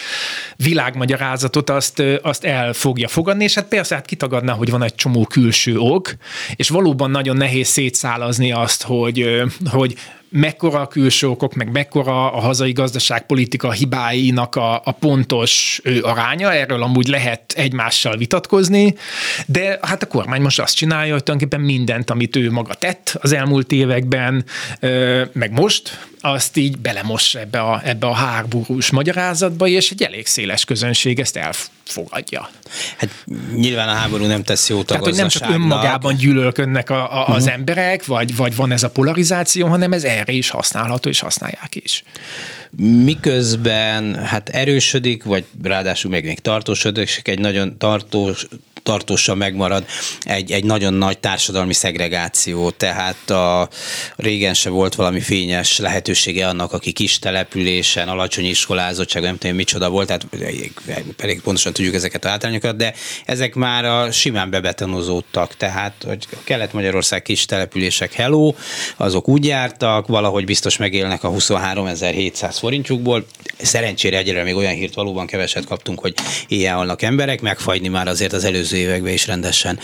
[0.56, 5.24] világmagyarázatot azt, azt el fogja fogadni, és hát persze hát kitagadná, hogy van egy csomó
[5.24, 6.14] külső ok,
[6.56, 9.96] és valóban nagyon nehéz szétszálazni azt, hogy, hogy
[10.30, 16.82] mekkora a külső okok, meg mekkora a hazai gazdaságpolitika hibáinak a, a pontos aránya, erről
[16.82, 18.94] amúgy lehet egymással vitatkozni,
[19.46, 23.32] de hát a kormány most azt csinálja, hogy tulajdonképpen mindent, amit ő maga tett az
[23.32, 24.44] elmúlt években,
[25.32, 30.64] meg most, azt így belemos ebbe a, ebbe a hárburús magyarázatba, és egy elég széles
[30.64, 31.77] közönség ezt elfogadja.
[32.96, 33.10] Hát
[33.54, 37.42] nyilván a háború nem tesz jót Tehát, hogy nem csak önmagában gyűlölködnek a, a, az
[37.42, 37.52] uh-huh.
[37.52, 42.04] emberek, vagy, vagy van ez a polarizáció, hanem ez erre is használható, és használják is
[42.76, 48.46] miközben hát erősödik, vagy ráadásul még, még tartósodik, egy nagyon tartós,
[48.88, 49.84] tartósan megmarad
[50.20, 53.68] egy, egy nagyon nagy társadalmi szegregáció, tehát a,
[54.16, 59.88] régen se volt valami fényes lehetősége annak, aki kis településen, alacsony iskolázottság, nem tudom micsoda
[59.88, 60.26] volt, tehát
[61.16, 67.22] elég pontosan tudjuk ezeket a hátrányokat, de ezek már a simán bebetonozódtak, tehát hogy Kelet-Magyarország
[67.22, 68.54] kis települések hello,
[68.96, 73.26] azok úgy jártak, valahogy biztos megélnek a 23.700 forintjukból.
[73.62, 76.14] Szerencsére egyre még olyan hírt valóban keveset kaptunk, hogy
[76.48, 79.78] ilyen halnak emberek, megfagyni már azért az előző években is rendesen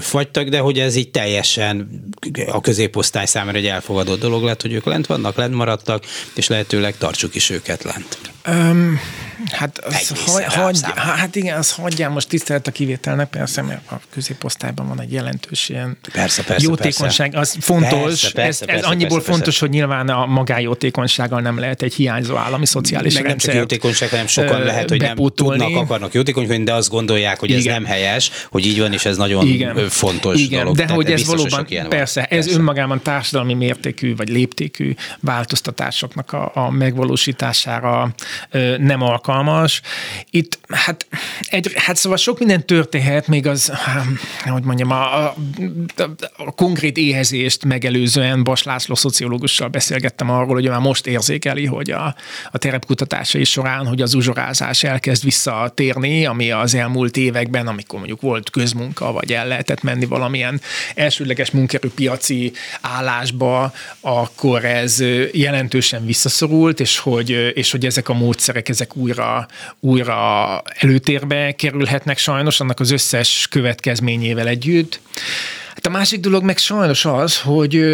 [0.00, 2.04] fagytak, de hogy ez így teljesen
[2.46, 6.96] a középosztály számára egy elfogadott dolog lett, hogy ők lent vannak, lent maradtak, és lehetőleg
[6.96, 8.18] tartsuk is őket lent.
[8.48, 9.00] Um,
[9.50, 14.00] hát, az hagy, hagy, hát igen, az hagyjál most tisztelet a kivételnek, persze, mert a
[14.10, 17.30] középosztályban van egy jelentős ilyen persze, persze, jótékonyság.
[17.30, 17.56] Persze.
[17.56, 19.60] Az fontos, persze, persze, ez, ez persze, annyiból persze, fontos, persze.
[19.60, 24.26] hogy nyilván a magájótékonysággal nem lehet egy hiányzó állami szociális Meg nem csak jótékonyság, hanem
[24.26, 27.72] sokan lehet, hogy nem tudnak, akarnak jótékonykodni, de azt gondolják, hogy ez igen.
[27.72, 29.88] nem helyes, hogy így van, és ez nagyon igen.
[29.88, 30.58] fontos igen.
[30.58, 30.76] dolog.
[30.76, 32.38] De hogy ez valóban, persze, van.
[32.38, 32.58] ez persze.
[32.58, 38.14] önmagában társadalmi mértékű vagy léptékű változtatásoknak a, a megvalósítására
[38.78, 39.80] nem alkalmas, borzalmas.
[40.30, 41.06] Itt, hát,
[41.48, 43.72] egy, hát szóval sok minden történhet, még az,
[44.44, 45.34] hogy mondjam, a, a,
[46.36, 52.14] a konkrét éhezést megelőzően Bas László szociológussal beszélgettem arról, hogy már most érzékeli, hogy a,
[52.50, 58.50] a terepkutatásai során, hogy az uzsorázás elkezd visszatérni, ami az elmúlt években, amikor mondjuk volt
[58.50, 60.60] közmunka, vagy el lehetett menni valamilyen
[60.94, 68.96] elsődleges munkerőpiaci állásba, akkor ez jelentősen visszaszorult, és hogy, és hogy ezek a módszerek, ezek
[68.96, 69.21] újra,
[69.80, 75.00] újra előtérbe kerülhetnek sajnos, annak az összes következményével együtt.
[75.68, 77.84] Hát a másik dolog meg sajnos az, hogy,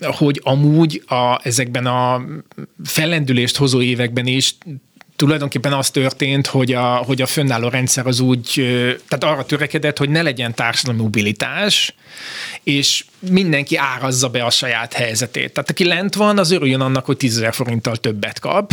[0.00, 2.24] hogy amúgy a, ezekben a
[2.84, 4.54] fellendülést hozó években is
[5.16, 8.52] tulajdonképpen az történt, hogy a, hogy a fönnálló rendszer az úgy,
[9.08, 11.94] tehát arra törekedett, hogy ne legyen társadalmi mobilitás,
[12.62, 15.52] és mindenki árazza be a saját helyzetét.
[15.52, 18.72] Tehát aki lent van, az örüljön annak, hogy 10 forinttal többet kap,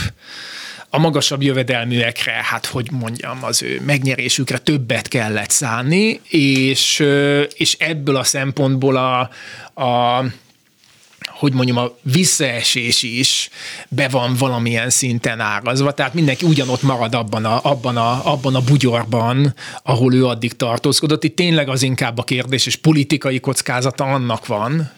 [0.94, 7.04] a magasabb jövedelműekre, hát hogy mondjam, az ő megnyerésükre többet kellett szánni, és,
[7.54, 9.20] és ebből a szempontból a,
[9.84, 10.24] a
[11.28, 13.50] hogy mondjam, a visszaesés is
[13.90, 18.62] be van valamilyen szinten árazva, tehát mindenki ugyanott marad abban a, abban a, abban a
[18.62, 21.24] bugyorban, ahol ő addig tartózkodott.
[21.24, 24.92] Itt tényleg az inkább a kérdés, és politikai kockázata annak van,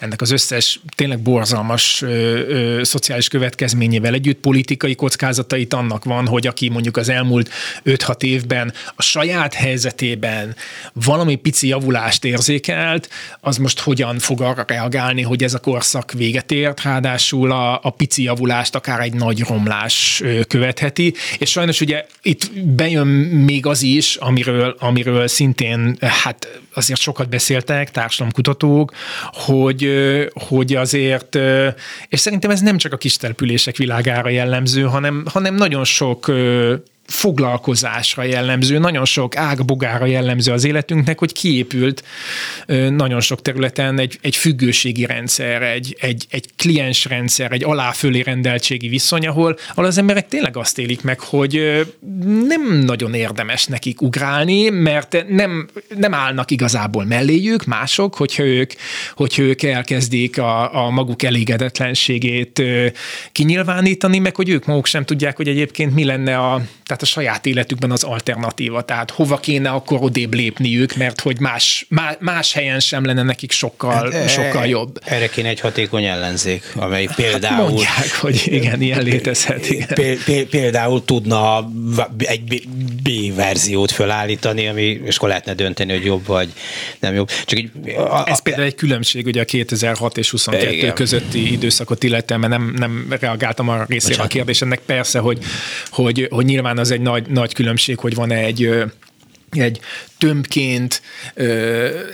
[0.00, 6.46] ennek az összes tényleg borzalmas ö, ö, szociális következményével együtt politikai kockázatait annak van, hogy
[6.46, 7.50] aki mondjuk az elmúlt
[7.84, 10.54] 5-6 évben a saját helyzetében
[10.92, 13.08] valami pici javulást érzékelt,
[13.40, 17.90] az most hogyan fog arra reagálni, hogy ez a korszak véget ért, ráadásul a, a
[17.90, 24.16] pici javulást akár egy nagy romlás követheti, és sajnos ugye itt bejön még az is,
[24.16, 28.92] amiről, amiről szintén hát azért sokat beszéltek társadalomkutatók,
[29.32, 29.89] hogy
[30.34, 31.34] hogy azért,
[32.08, 36.32] és szerintem ez nem csak a kis települések világára jellemző, hanem, hanem nagyon sok
[37.10, 42.04] foglalkozásra jellemző, nagyon sok ágbogára jellemző az életünknek, hogy kiépült
[42.90, 49.26] nagyon sok területen egy, egy függőségi rendszer, egy, egy, egy kliensrendszer, egy aláfölé rendeltségi viszony,
[49.26, 51.84] ahol, ahol az emberek tényleg azt élik meg, hogy
[52.46, 58.72] nem nagyon érdemes nekik ugrálni, mert nem, nem állnak igazából melléjük mások, hogyha ők,
[59.14, 62.62] hogyha ők elkezdik a, a maguk elégedetlenségét
[63.32, 67.20] kinyilvánítani, meg hogy ők maguk sem tudják, hogy egyébként mi lenne a, tehát tehát a
[67.20, 72.52] saját életükben az alternatíva, tehát hova kéne akkor odébb lépniük, mert hogy más, más, más
[72.52, 74.98] helyen sem lenne nekik sokkal, hát, sokkal jobb.
[75.04, 77.56] Erre kéne egy hatékony ellenzék, amely hát például...
[77.56, 79.70] Hát mondják, hogy igen, ilyen létezhet.
[79.70, 80.18] Igen.
[80.50, 81.70] Például tudna
[82.18, 82.68] egy
[83.02, 86.48] B verziót felállítani, ami, és akkor lehetne dönteni, hogy jobb vagy
[86.98, 87.30] nem jobb.
[87.44, 90.94] Csak így, a, Ez például egy különbség ugye a 2006 és 22 igen.
[90.94, 94.80] közötti időszakot illetően, mert nem, nem reagáltam arra részére a kérdésennek.
[94.86, 95.38] Persze, hogy,
[95.90, 98.68] hogy, hogy nyilván az egy nagy, nagy különbség, hogy van egy
[99.50, 99.80] egy
[100.18, 101.02] tömbként,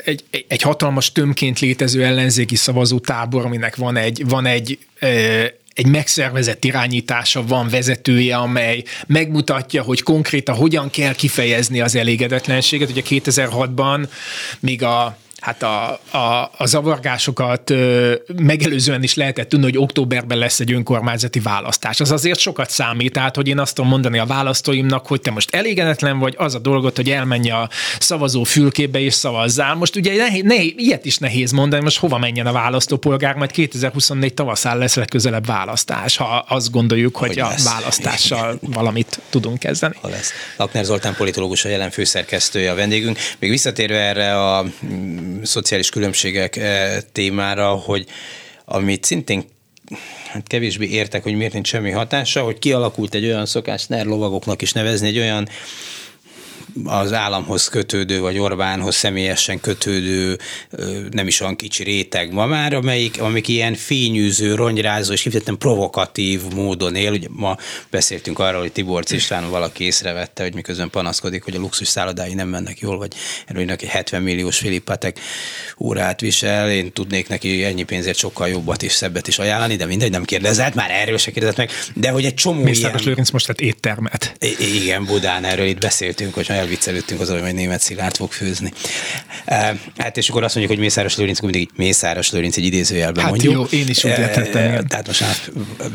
[0.05, 4.79] egy, egy hatalmas tömbként létező ellenzéki szavazó tábor, aminek van egy, van egy
[5.77, 12.91] egy megszervezett irányítása van vezetője, amely megmutatja, hogy konkrétan hogyan kell kifejezni az elégedetlenséget.
[12.91, 14.09] Ugye 2006-ban
[14.61, 17.73] még a hát a, a, a zavargásokat
[18.37, 22.01] megelőzően is lehetett tudni, hogy októberben lesz egy önkormányzati választás.
[22.01, 25.55] Az azért sokat számít, tehát hogy én azt tudom mondani a választóimnak, hogy te most
[25.55, 29.75] elégedetlen vagy, az a dolgot, hogy elmenj a szavazó fülkébe és szavazzál.
[29.75, 34.35] Most ugye nehéz, nehéz, ilyet is nehéz mondani, most hova menjen a választópolgár, majd 2024
[34.35, 37.65] tavaszán lesz legközelebb választás, ha azt gondoljuk, hogy, hogy a lesz.
[37.65, 39.97] választással valamit tudunk kezdeni.
[40.01, 40.33] Ha lesz.
[40.57, 43.19] Lakner Zoltán politológus a jelen főszerkesztője a vendégünk.
[43.39, 44.65] Még visszatérve erre a
[45.43, 48.07] szociális különbségek eh, témára, hogy
[48.65, 49.45] amit szintén
[50.33, 54.63] hát kevésbé értek, hogy miért nincs semmi hatása, hogy kialakult egy olyan szokás, NER lovagoknak
[54.63, 55.49] is nevezni, egy olyan
[56.85, 60.39] az államhoz kötődő, vagy Orbánhoz személyesen kötődő,
[61.11, 66.41] nem is olyan kicsi réteg ma már, amelyik, amik ilyen fényűző, ronyrázó és kifejezetten provokatív
[66.55, 67.13] módon él.
[67.13, 67.57] Ugye ma
[67.91, 72.49] beszéltünk arról, hogy Tibor Cislán valaki észrevette, hogy miközben panaszkodik, hogy a luxus szállodái nem
[72.49, 73.13] mennek jól, vagy
[73.55, 75.21] hogy neki 70 milliós Filippatek
[75.79, 80.11] órát visel, én tudnék neki ennyi pénzért sokkal jobbat és szebbet is ajánlani, de mindegy,
[80.11, 83.09] nem kérdezett, már erről se kérdezett meg, de hogy egy csomó Mészáros ilyen...
[83.09, 84.37] Lőrinc most lett éttermet.
[84.41, 88.73] I- igen, Budán erről itt beszéltünk, hogy elviccelődtünk azon, hogy német Szilárd fog főzni.
[89.97, 93.31] Hát és akkor azt mondjuk, hogy Mészáros Lőrinc, mindig így Mészáros Lőrinc egy idézőjelben hát
[93.31, 93.55] mondjuk.
[93.55, 94.87] jó, én is úgy értettem.
[94.87, 95.37] Tehát most már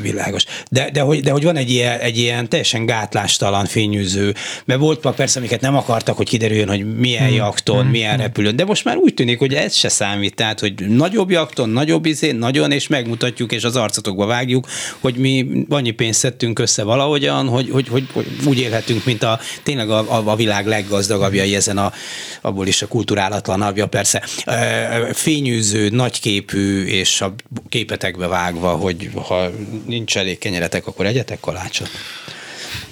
[0.01, 0.45] világos.
[0.69, 5.07] De, de, hogy, de hogy van egy ilyen, egy ilyen teljesen gátlástalan fényűző, mert volt
[5.15, 7.35] persze, amiket nem akartak, hogy kiderüljön, hogy milyen hmm.
[7.35, 7.89] jakton, hmm.
[7.89, 8.21] milyen hmm.
[8.21, 12.05] repülőn, de most már úgy tűnik, hogy ez se számít, tehát, hogy nagyobb jakton, nagyobb
[12.05, 14.67] izé, nagyon, és megmutatjuk, és az arcotokba vágjuk,
[14.99, 19.39] hogy mi annyi pénzt szedtünk össze valahogyan, hogy, hogy, hogy, hogy úgy élhetünk, mint a
[19.63, 21.93] tényleg a, a, a világ leggazdagabbjai ezen a,
[22.41, 24.23] abból is a kulturálatlanabbja persze.
[25.13, 27.33] Fényűző, nagyképű, és a
[27.69, 29.49] képetekbe vágva, hogy ha
[29.85, 31.89] nincs elég kenyeretek, akkor egyetek kalácsot.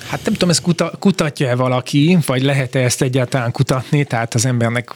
[0.10, 4.96] Hát nem tudom, ezt kuta, kutatja-e valaki, vagy lehet-e ezt egyáltalán kutatni, tehát az embernek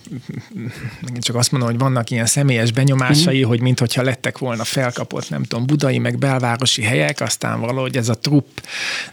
[1.20, 3.48] csak azt mondom, hogy vannak ilyen személyes benyomásai, mm.
[3.48, 8.14] hogy mintha lettek volna felkapott, nem tudom, budai, meg belvárosi helyek, aztán valahogy ez a
[8.14, 8.58] trupp,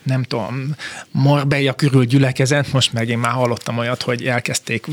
[0.03, 0.75] nem tudom,
[1.11, 4.87] Marbella körül gyülekezett, most meg én már hallottam olyat, hogy elkezdték,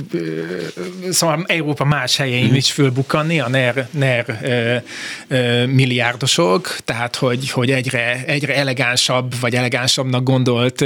[1.09, 2.55] szóval Európa más helyein mm.
[2.55, 4.75] is fölbukkanni, a NER, NER ö,
[5.27, 10.85] ö, milliárdosok, tehát hogy, hogy egyre, egyre elegánsabb, vagy elegánsabbnak gondolt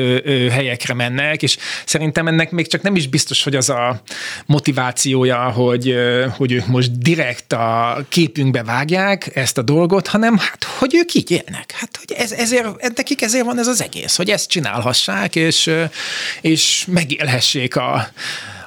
[0.52, 4.02] helyekre mennek, és szerintem ennek még csak nem is biztos, hogy az a
[4.46, 5.96] motivációja, hogy,
[6.38, 11.32] hogy ők most direkt a képünkbe vágják ezt a dolgot, hanem hát, hogy ők így
[11.32, 11.72] élnek.
[11.72, 15.72] Hát, hogy ez, ezért, nekik ezért van ez az egész, hogy ezt csinálhassák, és,
[16.42, 18.08] és megélhessék a,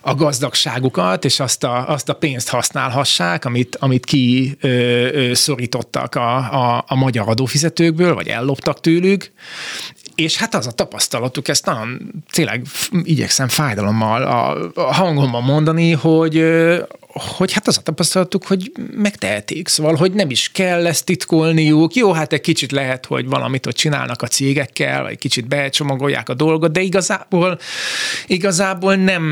[0.06, 6.14] a gazdagságukat, és azt a, azt a pénzt használhassák, amit, amit ki ö, ö, szorítottak
[6.14, 9.32] a, a, a magyar adófizetőkből, vagy elloptak tőlük,
[10.14, 12.62] és hát az a tapasztalatuk, ezt nagyon tényleg
[13.02, 16.44] igyekszem fájdalommal a, a hangomban mondani, hogy,
[17.14, 21.94] hogy hát az a tapasztalatuk, hogy megtehetik, szóval, hogy nem is kell ezt titkolniuk.
[21.94, 26.34] Jó, hát egy kicsit lehet, hogy valamit ott csinálnak a cégekkel, vagy kicsit becsomagolják a
[26.34, 27.58] dolgot, de igazából,
[28.26, 29.22] igazából nem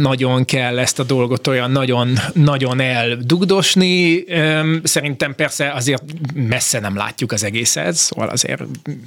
[0.00, 4.24] nagyon kell ezt a dolgot olyan nagyon, nagyon eldugdosni.
[4.82, 6.02] Szerintem persze azért
[6.34, 8.62] messze nem látjuk az egészet, szóval azért,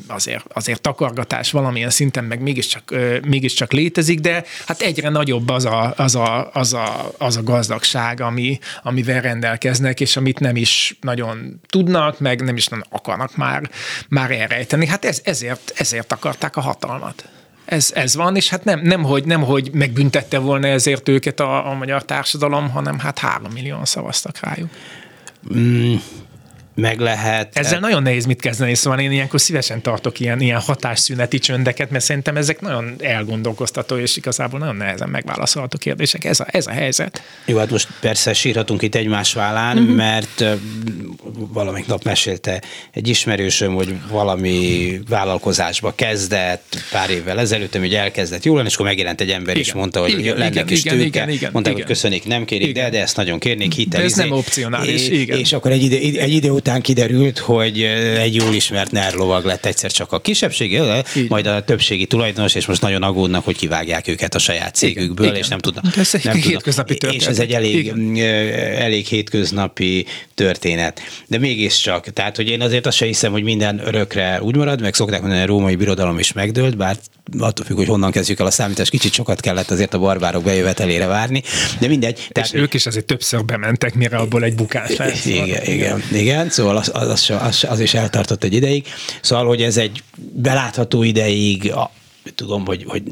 [0.08, 2.96] azért, azért takargatás valamilyen szinten meg mégiscsak,
[3.28, 8.17] mégiscsak létezik, de hát egyre nagyobb az a, az a, az a, az a gazdagság,
[8.18, 13.36] meg ami, amivel rendelkeznek, és amit nem is nagyon tudnak, meg nem is nagyon akarnak
[13.36, 13.70] már,
[14.10, 14.88] már elrejteni.
[14.88, 17.30] Hát ez, ezért, ezért akarták a hatalmat.
[17.66, 21.70] Ez, ez van, és hát nem, nem, hogy, nem, hogy megbüntette volna ezért őket a,
[21.70, 24.70] a magyar társadalom, hanem hát három millióan szavaztak rájuk.
[25.56, 25.96] Mm,
[26.78, 27.58] meg lehet.
[27.58, 32.04] Ezzel nagyon nehéz mit kezdeni, szóval én ilyenkor szívesen tartok ilyen, ilyen hatásszüneti csöndeket, mert
[32.04, 36.26] szerintem ezek nagyon elgondolkoztató, és igazából nagyon nehezen megválaszolható kérdések.
[36.26, 37.22] Ez a, ez a helyzet.
[37.46, 39.96] Jó, hát most persze sírhatunk itt egymás vállán, mm-hmm.
[39.96, 40.46] mert
[41.34, 42.62] valamik nap mesélte
[42.94, 49.22] egy ismerősöm, hogy valami vállalkozásba kezdett pár évvel ezelőtt, hogy elkezdett jól, és akkor megjelent
[49.22, 51.86] egy ember, igen, és mondta, hogy igen, lenne kis igen, tőke, igen, igen, mondták, igen.
[51.86, 52.84] hogy köszönik, nem kérik, igen.
[52.84, 54.02] de, de ezt nagyon kérnék, hitel.
[54.02, 55.38] ez nem opcionális, és, igen.
[55.40, 57.82] És akkor egy ide, egy ide után kiderült, hogy
[58.18, 60.80] egy jól ismert NER lovag lett egyszer csak a kisebbségi,
[61.28, 65.38] majd a többségi tulajdonos, és most nagyon aggódnak, hogy kivágják őket a saját cégükből, igen,
[65.38, 65.98] és nem tudnak.
[65.98, 67.22] Ez egy nem hétköznapi tudnak.
[67.22, 68.18] És ez egy elég, igen.
[68.76, 71.02] elég hétköznapi történet.
[71.28, 74.94] De mégiscsak, tehát, hogy én azért azt se hiszem, hogy minden örökre úgy marad, meg
[74.94, 76.98] szokták mondani, hogy a római birodalom is megdőlt, bár
[77.40, 81.06] attól függ, hogy honnan kezdjük el a számítás, kicsit sokat kellett azért a barbárok bejövetelére
[81.06, 81.44] várni,
[81.80, 82.28] de mindegy.
[82.32, 85.26] Tehát, és ők is azért többször bementek, mire abból egy bukás lesz.
[85.26, 88.86] Igen, igen, igen, szóval az, az, az, az is eltartott egy ideig.
[89.22, 91.74] Szóval, hogy ez egy belátható ideig
[92.36, 93.04] tudom, hogy, hogy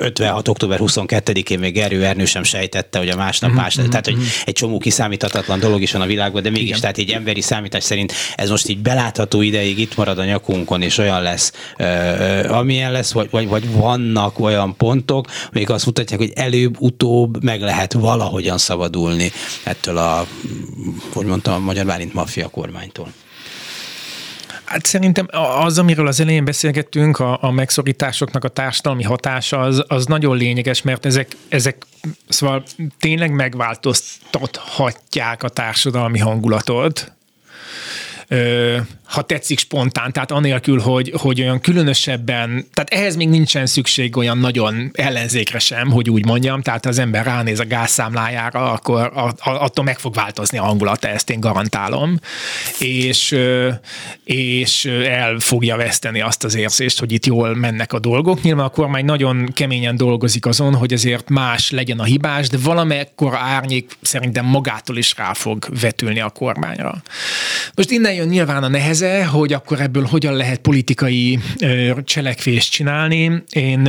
[0.00, 0.48] 56.
[0.48, 3.58] október 22-én még Gerő Ernő sem sejtette, hogy a másnap mm-hmm.
[3.58, 4.24] más, tehát hogy mhm.
[4.44, 6.80] egy csomó kiszámíthatatlan dolog is van a világban, de mégis, Igen.
[6.80, 10.98] tehát egy emberi számítás szerint ez most így belátható ideig itt marad a nyakunkon, és
[10.98, 11.52] olyan lesz,
[12.48, 17.92] amilyen lesz, vagy, vagy, vagy vannak olyan pontok, amik azt mutatják, hogy előbb-utóbb meg lehet
[17.92, 19.32] valahogyan szabadulni
[19.64, 20.26] ettől a,
[21.12, 23.12] hogy mondtam, a Magyar Bálint maffia kormánytól.
[24.64, 25.28] Hát szerintem
[25.64, 30.82] az, amiről az elején beszélgettünk, a, a megszorításoknak a társadalmi hatása, az, az nagyon lényeges,
[30.82, 31.86] mert ezek, ezek
[32.28, 32.62] szóval
[32.98, 37.12] tényleg megváltoztathatják a társadalmi hangulatot,
[39.04, 44.38] ha tetszik spontán, tehát anélkül, hogy, hogy olyan különösebben, tehát ehhez még nincsen szükség olyan
[44.38, 49.84] nagyon ellenzékre sem, hogy úgy mondjam, tehát az ember ránéz a gázszámlájára, akkor a, attól
[49.84, 52.20] meg fog változni a hangulata, ezt én garantálom,
[52.78, 53.36] és,
[54.24, 58.42] és el fogja veszteni azt az érzést, hogy itt jól mennek a dolgok.
[58.42, 63.34] Nyilván a kormány nagyon keményen dolgozik azon, hogy azért más legyen a hibás, de valamekkor
[63.34, 67.02] árnyék szerintem magától is rá fog vetülni a kormányra.
[67.74, 71.38] Most innen jön nyilván a neheze, hogy akkor ebből hogyan lehet politikai
[72.04, 73.42] cselekvést csinálni.
[73.50, 73.88] Én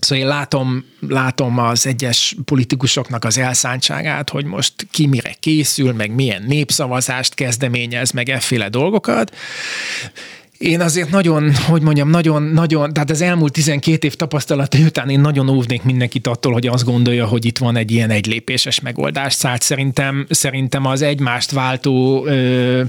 [0.00, 6.14] Szóval én látom, látom az egyes politikusoknak az elszántságát, hogy most ki mire készül, meg
[6.14, 9.36] milyen népszavazást kezdeményez, meg efféle dolgokat.
[10.60, 15.20] Én azért nagyon, hogy mondjam, nagyon, nagyon, tehát az elmúlt 12 év tapasztalata után én
[15.20, 19.32] nagyon óvnék mindenkit attól, hogy azt gondolja, hogy itt van egy ilyen egylépéses megoldás.
[19.32, 22.82] Szóval szerintem, szerintem az egymást váltó ö,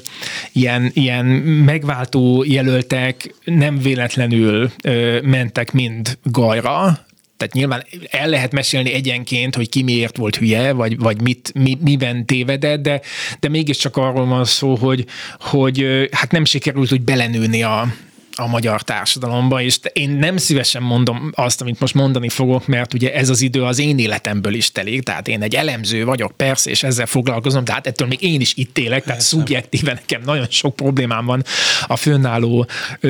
[0.51, 1.25] ilyen, ilyen
[1.65, 7.05] megváltó jelöltek nem véletlenül ö, mentek mind gajra,
[7.41, 11.78] tehát nyilván el lehet mesélni egyenként, hogy ki miért volt hülye, vagy, vagy mit, mi,
[11.82, 13.01] miben tévedett, de,
[13.39, 15.05] de mégiscsak arról van szó, hogy,
[15.39, 17.93] hogy hát nem sikerült úgy belenőni a,
[18.36, 23.13] a magyar társadalomba, és én nem szívesen mondom azt, amit most mondani fogok, mert ugye
[23.13, 26.84] ez az idő az én életemből is telik, tehát én egy elemző vagyok, persze, és
[26.84, 31.26] ezzel foglalkozom, tehát ettől még én is itt élek, tehát szubjektíven nekem nagyon sok problémám
[31.26, 31.43] van
[31.88, 32.68] a fönnálló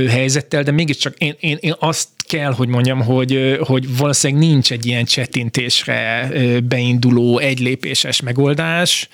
[0.10, 4.86] helyzettel, de mégiscsak én, én, én azt kell, hogy mondjam, hogy, hogy valószínűleg nincs egy
[4.86, 6.30] ilyen csettintésre
[6.64, 9.10] beinduló egylépéses megoldás,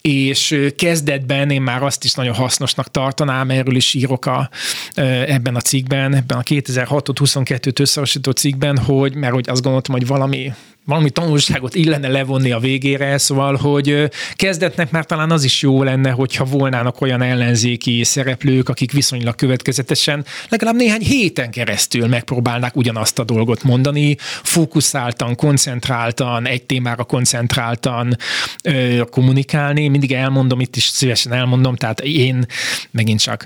[0.00, 4.50] és kezdetben én már azt is nagyon hasznosnak tartanám, erről is írok a,
[5.26, 10.52] ebben a cikkben, ebben a 2006-22-t összehasonlító cikkben, hogy, mert hogy azt gondoltam, hogy valami
[10.88, 16.10] valami tanulságot illene levonni a végére, szóval, hogy kezdetnek már talán az is jó lenne,
[16.10, 23.24] hogyha volnának olyan ellenzéki szereplők, akik viszonylag következetesen legalább néhány héten keresztül megpróbálnák ugyanazt a
[23.24, 28.16] dolgot mondani, fókuszáltan, koncentráltan, egy témára koncentráltan
[28.64, 29.88] ö, kommunikálni.
[29.88, 32.46] Mindig elmondom, itt is szívesen elmondom, tehát én
[32.90, 33.44] megint csak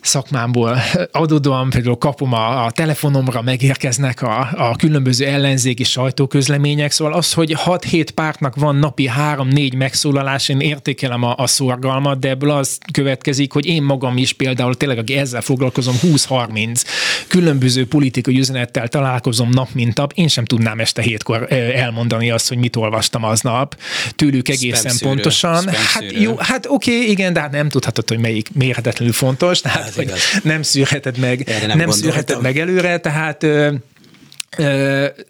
[0.00, 0.78] szakmámból
[1.12, 7.32] adódóan például kapom a, a telefonomra, megérkeznek a, a különböző ellenzéki sajtóközlemények, eredmények, szóval az,
[7.32, 12.78] hogy 6-7 pártnak van napi 3-4 megszólalás, én értékelem a, a szorgalmat, de ebből az
[12.92, 16.82] következik, hogy én magam is például tényleg, aki ezzel foglalkozom, 20-30
[17.28, 22.58] különböző politikai üzenettel találkozom nap, mint nap, én sem tudnám este hétkor elmondani azt, hogy
[22.58, 23.76] mit olvastam aznap.
[24.16, 25.60] Tőlük egészen Spam pontosan.
[25.60, 29.60] Spam hát jó, hát oké, okay, igen, de hát nem tudhatod, hogy melyik mérhetetlenül fontos,
[29.60, 30.12] tehát hát, hogy
[30.42, 33.46] nem szűrheted meg, nem, nem szűrheted meg előre, tehát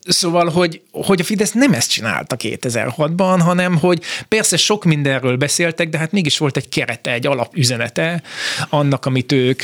[0.06, 5.88] Szóval, hogy, hogy a Fidesz nem ezt csinálta 2006-ban, hanem hogy persze sok mindenről beszéltek,
[5.88, 8.22] de hát mégis volt egy kerete, egy alapüzenete
[8.68, 9.62] annak, amit ők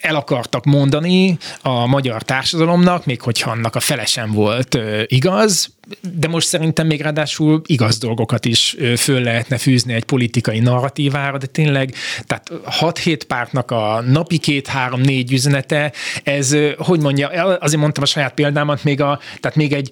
[0.00, 5.70] el akartak mondani a magyar társadalomnak, még hogyha annak a fele volt igaz,
[6.18, 11.46] de most szerintem még ráadásul igaz dolgokat is föl lehetne fűzni egy politikai narratívára, de
[11.46, 11.94] tényleg,
[12.26, 17.28] tehát 6-7 pártnak a napi két-három-négy üzenete, ez, hogy mondja,
[17.58, 19.90] azért mondtam a saját példámat, még, a, tehát még egy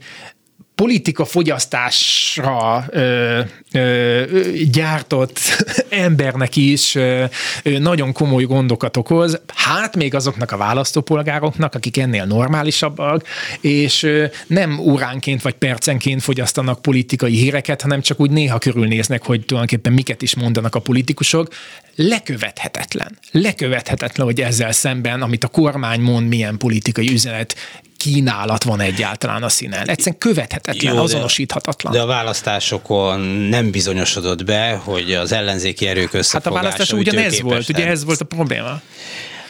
[0.81, 3.41] politika fogyasztásra ö,
[3.73, 4.23] ö,
[4.71, 5.41] gyártott
[6.07, 7.25] embernek is ö,
[7.63, 13.27] nagyon komoly gondokat okoz, hát még azoknak a választópolgároknak, akik ennél normálisabbak,
[13.61, 19.45] és ö, nem óránként vagy percenként fogyasztanak politikai híreket, hanem csak úgy néha körülnéznek, hogy
[19.45, 21.49] tulajdonképpen miket is mondanak a politikusok.
[21.95, 23.19] Lekövethetetlen.
[23.31, 27.57] Lekövethetetlen, hogy ezzel szemben, amit a kormány mond, milyen politikai üzenet
[28.01, 29.89] kínálat van egyáltalán a színen.
[29.89, 31.93] Egyszerűen követhetetlen, Jó, azonosíthatatlan.
[31.93, 37.41] De a választásokon nem bizonyosodott be, hogy az ellenzéki erők összefogása Hát a választás ugyanez
[37.41, 38.81] volt, ugye ez volt a probléma.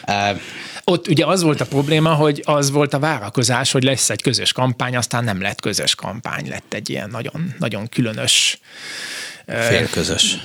[0.06, 0.40] Uh,
[0.84, 4.52] ott ugye az volt a probléma, hogy az volt a várakozás, hogy lesz egy közös
[4.52, 8.58] kampány, aztán nem lett közös kampány, lett egy ilyen nagyon, nagyon különös
[9.68, 10.36] Félközös.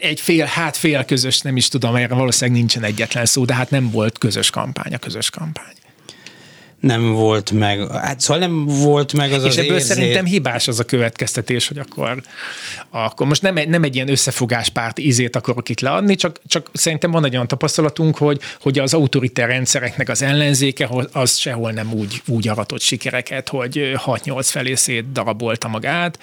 [0.00, 3.90] Egy fél, hát félközös, nem is tudom, erre valószínűleg nincsen egyetlen szó, de hát nem
[3.90, 5.74] volt közös kampány, a közös kampány
[6.86, 9.94] nem volt meg, hát szóval nem volt meg az És az ebből érzé...
[9.94, 12.22] szerintem hibás az a következtetés, hogy akkor,
[12.90, 17.10] akkor most nem, egy, nem egy ilyen összefogáspárt ízét akarok itt leadni, csak, csak szerintem
[17.10, 22.22] van egy olyan tapasztalatunk, hogy, hogy az autoritár rendszereknek az ellenzéke az sehol nem úgy,
[22.26, 26.18] úgy aratott sikereket, hogy 6-8 felé szétdarabolta magát.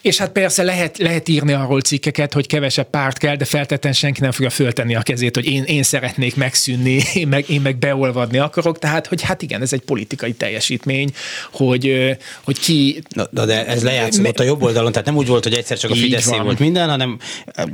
[0.00, 4.20] És hát persze lehet, lehet írni arról cikkeket, hogy kevesebb párt kell, de feltétlenül senki
[4.20, 8.38] nem fogja föltenni a kezét, hogy én, én szeretnék megszűnni, én meg, én meg beolvadni
[8.38, 8.78] akarok.
[8.78, 11.10] Tehát, hogy hát igen, ez egy politikai teljesítmény,
[11.52, 13.02] hogy, hogy ki...
[13.08, 15.90] Na, na de ez lejátszódott a jobb oldalon, tehát nem úgy volt, hogy egyszer csak
[15.90, 17.18] a Fidesz volt minden, hanem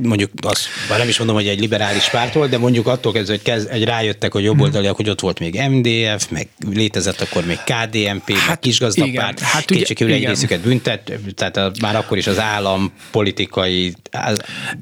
[0.03, 3.33] mondjuk azt, már nem is mondom, hogy egy liberális párt volt, de mondjuk attól kezdve,
[3.33, 7.59] hogy kezd, egy rájöttek, hogy jobboldaliak, hogy ott volt még MDF, meg létezett akkor még
[7.65, 12.39] KDNP, hát, meg kisgazdapárt, hát kétségkívül egy részüket büntet, tehát a, már akkor is az
[12.39, 13.95] állam politikai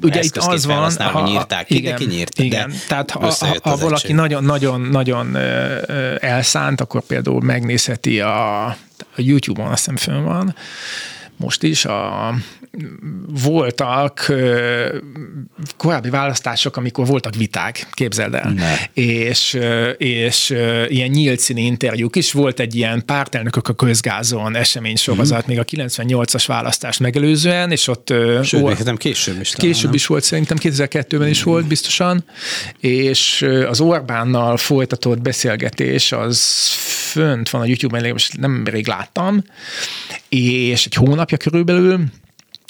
[0.03, 1.66] ugye itt az van, ha, hogy nyírták.
[1.66, 2.39] Ki, igen, de kinyírt.
[2.39, 5.37] Igen, de tehát ha, ha, ha valaki nagyon-nagyon
[6.20, 8.77] elszánt, akkor például megnézheti a, a
[9.17, 10.55] YouTube-on, azt hiszem fönn van,
[11.37, 12.35] most is a,
[13.43, 14.33] voltak
[15.77, 18.53] korábbi választások, amikor voltak viták, képzeld el.
[18.53, 19.03] Ne.
[19.03, 19.59] És,
[19.97, 20.51] és
[20.89, 22.33] ilyen nyílt színi interjúk is.
[22.33, 25.49] Volt egy ilyen pártelnökök a közgázon esemény sorozat, mm.
[25.49, 28.12] még a 98-as választást megelőzően, és ott...
[28.43, 29.51] Sőt, or- később is.
[29.51, 32.25] Talán, később is volt, szerintem 2002-ben is volt biztosan,
[32.81, 36.69] és az Orbánnal folytatott beszélgetés az
[37.17, 39.43] fönt van a YouTube-en, nem rég láttam,
[40.29, 42.05] és egy hónapja körülbelül,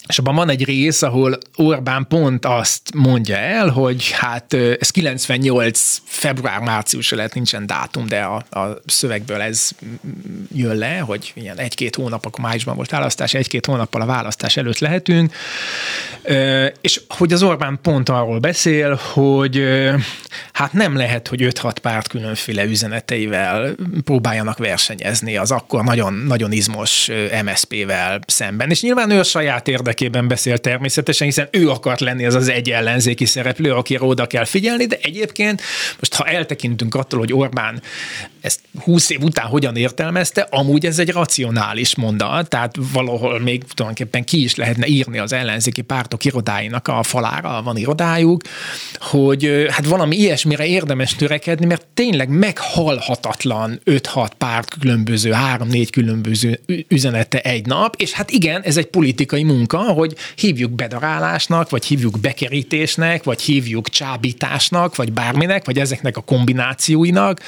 [0.06, 6.00] és abban van egy rész, ahol Orbán pont azt mondja el, hogy hát ez 98
[6.04, 9.70] február-március lehet nincsen dátum, de a, a szövegből ez
[10.54, 14.78] jön le, hogy ilyen egy-két hónap, akkor májusban volt választás, egy-két hónappal a választás előtt
[14.78, 15.34] lehetünk,
[16.80, 19.62] és hogy az Orbán pont arról beszél, hogy
[20.52, 27.10] hát nem lehet, hogy 5-6 párt különféle üzeneteivel próbáljanak versenyezni az akkor nagyon, nagyon izmos
[27.44, 28.70] MSZP-vel szemben.
[28.70, 32.48] És nyilván ő a saját érdek érdekében beszél természetesen, hiszen ő akart lenni az az
[32.48, 35.62] egy ellenzéki szereplő, akire oda kell figyelni, de egyébként
[35.98, 37.82] most ha eltekintünk attól, hogy Orbán
[38.40, 44.24] ezt 20 év után hogyan értelmezte, amúgy ez egy racionális mondat, tehát valahol még tulajdonképpen
[44.24, 48.42] ki is lehetne írni az ellenzéki pártok irodáinak a falára, van irodájuk,
[48.98, 57.40] hogy hát valami ilyesmire érdemes törekedni, mert tényleg meghalhatatlan 5-6 párt különböző, 3-4 különböző üzenete
[57.40, 63.24] egy nap, és hát igen, ez egy politikai munka, hogy hívjuk bedarálásnak, vagy hívjuk bekerítésnek,
[63.24, 67.40] vagy hívjuk csábításnak, vagy bárminek, vagy ezeknek a kombinációinak,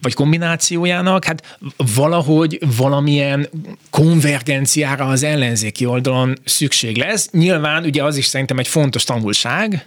[0.00, 1.58] vagy kombinációjának, hát
[1.94, 3.48] valahogy valamilyen
[3.90, 7.28] konvergenciára az ellenzéki oldalon szükség lesz.
[7.30, 9.86] Nyilván ugye az is szerintem egy fontos tanulság,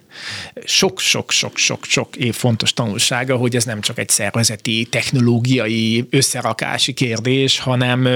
[0.66, 8.08] sok-sok-sok-sok-sok év fontos tanulsága, hogy ez nem csak egy szervezeti, technológiai összerakási kérdés, hanem,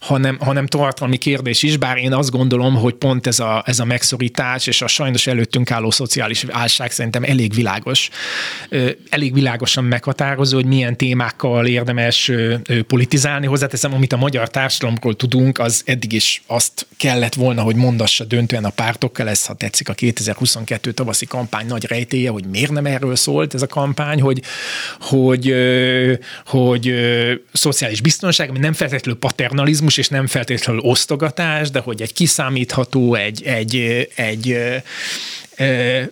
[0.00, 3.84] hanem, hanem tartalmi kérdés is, bár én azt gondolom, hogy pont ez a, ez a
[3.84, 8.08] megszorítás és a sajnos előttünk álló szociális válság szerintem elég világos,
[9.08, 12.30] elég világosan meghatározó, hogy milyen témákkal érdemes
[12.86, 13.46] politizálni.
[13.46, 18.64] Hozzáteszem, amit a magyar társadalomról tudunk, az eddig is azt kellett volna, hogy mondassa döntően
[18.64, 23.16] a pártokkal, ez ha tetszik a 2022 tavaszi kampány nagy rejtéje, hogy miért nem erről
[23.16, 24.42] szólt ez a kampány, hogy,
[25.00, 25.54] hogy,
[26.44, 26.94] hogy, hogy
[27.52, 33.42] szociális biztonság, ami nem feltétlenül paternalizmus és nem feltétlenül osztogatás, de hogy egy kiszámítható, egy,
[33.42, 33.76] egy,
[34.14, 34.50] egy,
[35.56, 36.10] egy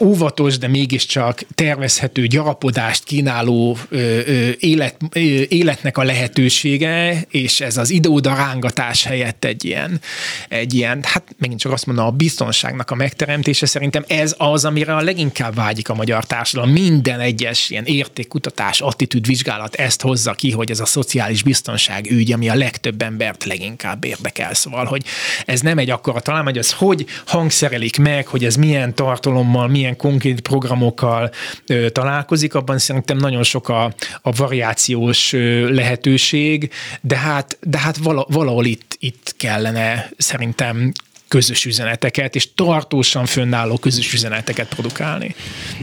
[0.00, 5.18] óvatos, de mégiscsak tervezhető gyarapodást kínáló ö, ö, élet, ö,
[5.48, 10.00] életnek a lehetősége, és ez az ide-oda rángatás helyett egy ilyen,
[10.48, 14.96] egy ilyen, hát megint csak azt mondom, a biztonságnak a megteremtése szerintem ez az, amire
[14.96, 16.72] a leginkább vágyik a magyar társadalom.
[16.72, 22.48] Minden egyes ilyen értékkutatás, attitűdvizsgálat ezt hozza ki, hogy ez a szociális biztonság ügy, ami
[22.48, 24.54] a legtöbb embert leginkább érdekel.
[24.54, 25.04] Szóval, hogy
[25.46, 29.96] ez nem egy akkora talán, hogy az hogy hangszerelik meg, hogy ez milyen tartalommal milyen
[29.96, 31.30] konkrét programokkal
[31.66, 37.96] ö, találkozik, abban szerintem nagyon sok a, a variációs ö, lehetőség, de hát, de hát
[37.96, 40.92] vala, valahol itt, itt kellene szerintem
[41.28, 45.34] közös üzeneteket, és tartósan fönnálló közös üzeneteket produkálni.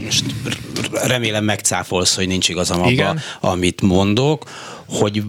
[0.04, 0.24] Most
[0.92, 4.50] remélem megcáfolsz, hogy nincs igazam abban, amit mondok,
[4.88, 5.22] hogy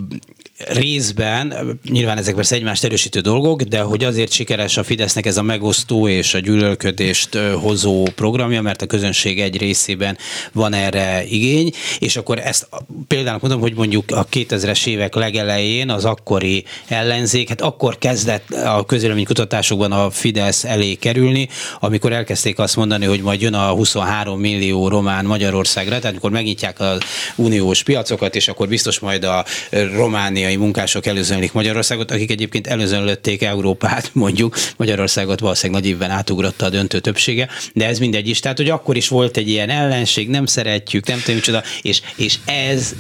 [0.58, 5.41] részben, nyilván ezek persze egymást erősítő dolgok, de hogy azért sikeres a Fidesznek ez a
[5.41, 10.18] megosztó és a gyűlölködést hozó programja, mert a közönség egy részében
[10.51, 12.68] van erre igény, és akkor ezt
[13.08, 18.86] például mondom, hogy mondjuk a 2000-es évek legelején az akkori ellenzék, hát akkor kezdett a
[19.26, 21.49] kutatásokban a Fidesz elé kerülni,
[21.80, 26.80] amikor elkezdték azt mondani, hogy majd jön a 23 millió román Magyarországra, tehát amikor megnyitják
[26.80, 26.99] az
[27.36, 33.41] uniós piacokat, és akkor biztos majd a Románia romániai munkások előzönlik Magyarországot, akik egyébként előzönlötték
[33.41, 38.39] Európát, mondjuk Magyarországot valószínűleg nagy évben átugrotta a döntő többsége, de ez mindegy is.
[38.39, 42.36] Tehát, hogy akkor is volt egy ilyen ellenség, nem szeretjük, nem tudom micsoda, és, és
[42.45, 42.95] ez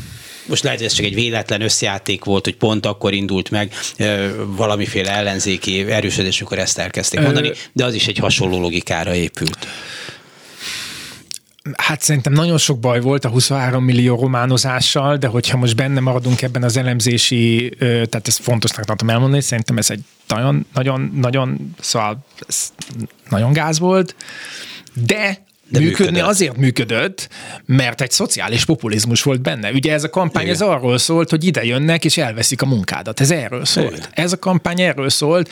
[0.45, 3.73] most lehet, hogy ez csak egy véletlen összjáték volt, hogy pont akkor indult meg
[4.45, 9.67] valamiféle ellenzéki erősödés, amikor ezt elkezdték mondani, de az is egy hasonló logikára épült
[11.75, 16.41] hát szerintem nagyon sok baj volt a 23 millió románozással, de hogyha most benne maradunk
[16.41, 22.25] ebben az elemzési, tehát ez fontosnak tartom elmondani, szerintem ez egy nagyon, nagyon, nagyon, szóval
[23.29, 24.15] nagyon gáz volt,
[24.93, 26.29] de De működni működött.
[26.29, 27.29] azért működött,
[27.65, 29.71] mert egy szociális populizmus volt benne.
[29.71, 30.55] Ugye ez a kampány Igen.
[30.55, 33.19] ez arról szólt, hogy ide jönnek és elveszik a munkádat.
[33.19, 33.95] Ez erről szólt.
[33.97, 34.09] Igen.
[34.11, 35.49] Ez a kampány erről szólt.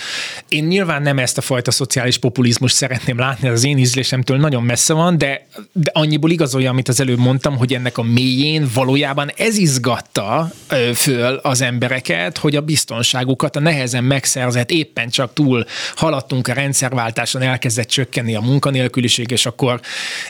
[0.50, 4.94] Én nyilván nem ezt a fajta szociális populizmus szeretném látni, az én ízlésemtől nagyon messze
[4.94, 9.58] van, de, de annyiból igazolja, amit az előbb mondtam, hogy ennek a mélyén valójában ez
[9.58, 10.52] izgatta
[10.94, 17.42] föl az embereket, hogy a biztonságukat a nehezen megszerzett, éppen csak túl haladtunk a rendszerváltáson,
[17.42, 19.80] elkezdett csökkenni a munkanélküliség, és akkor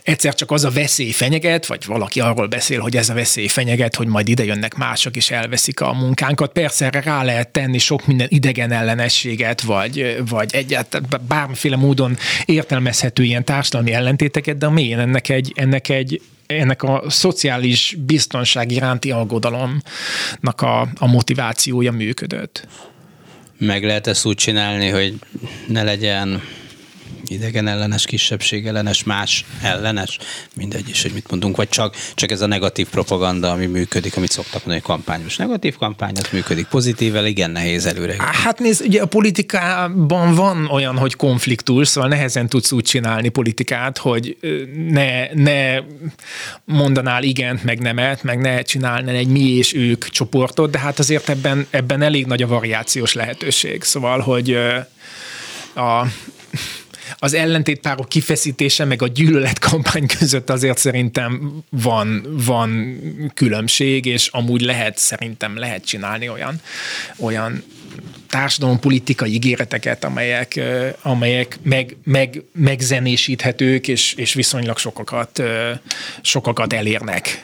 [0.04, 3.96] egyszer csak az a veszély fenyeget, vagy valaki arról beszél, hogy ez a veszély fenyeget,
[3.96, 6.52] hogy majd ide jönnek mások és elveszik a munkánkat.
[6.52, 13.24] Persze erre rá lehet tenni sok minden idegen ellenességet, vagy, vagy egyáltalán bármiféle módon értelmezhető
[13.24, 20.62] ilyen társadalmi ellentéteket, de mélyen ennek egy, ennek egy ennek a szociális biztonság iránti aggodalomnak
[20.62, 22.68] a, a motivációja működött.
[23.58, 25.14] Meg lehet ezt úgy csinálni, hogy
[25.68, 26.42] ne legyen
[27.30, 30.18] idegen ellenes, kisebbség ellenes, más ellenes,
[30.56, 34.32] mindegy is, hogy mit mondunk, vagy csak, csak ez a negatív propaganda, ami működik, amit
[34.32, 38.16] szoktak mondani, hogy kampányos negatív kampány, az működik pozitívvel, igen nehéz előre.
[38.18, 43.98] Hát nézd, ugye a politikában van olyan, hogy konfliktus, szóval nehezen tudsz úgy csinálni politikát,
[43.98, 44.38] hogy
[44.90, 45.80] ne, ne
[46.66, 51.30] mondanál igent, meg nemet, meg ne csinálnál egy mi és ők csoportot, de hát azért
[51.30, 53.84] ebben, ebben elég nagy a variációs lehetőség.
[53.84, 54.58] Szóval, hogy
[55.76, 56.08] a,
[57.18, 63.00] az ellentétpárok kifeszítése meg a gyűlöletkampány között azért szerintem van, van
[63.34, 66.62] különbség, és amúgy lehet, szerintem lehet csinálni olyan,
[67.20, 67.64] olyan
[68.30, 70.60] társadalompolitikai ígéreteket, amelyek,
[71.02, 75.44] amelyek meg, meg, megzenésíthetők, és, és viszonylag sokakat,
[76.22, 77.44] sokakat elérnek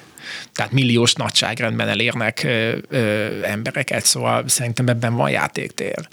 [0.53, 6.07] tehát milliós nagyságrendben elérnek ö, ö, embereket, szóval szerintem ebben van játéktér.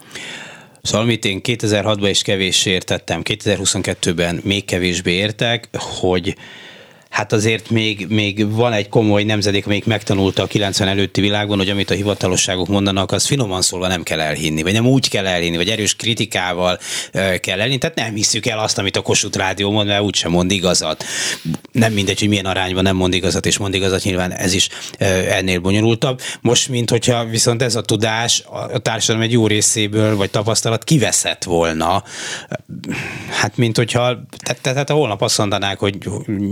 [0.82, 6.36] Szóval amit én 2006-ban is kevéssé értettem, 2022-ben még kevésbé értek, hogy
[7.08, 11.68] hát azért még, még van egy komoly nemzedék, amelyik megtanulta a 90 előtti világban, hogy
[11.68, 15.56] amit a hivatalosságok mondanak, az finoman szólva nem kell elhinni, vagy nem úgy kell elhinni,
[15.56, 16.78] vagy erős kritikával
[17.12, 17.78] kell elhinni.
[17.78, 21.04] Tehát nem hiszük el azt, amit a Kossuth Rádió mond, mert úgysem mond igazat.
[21.72, 24.68] Nem mindegy, hogy milyen arányban nem mond igazat, és mond igazat, nyilván ez is
[25.28, 26.20] ennél bonyolultabb.
[26.40, 28.42] Most, mint hogyha viszont ez a tudás
[28.72, 32.02] a társadalom egy jó részéből, vagy tapasztalat kiveszett volna,
[33.30, 35.98] hát mint hogyha, tehát, tehát holnap azt mondanák, hogy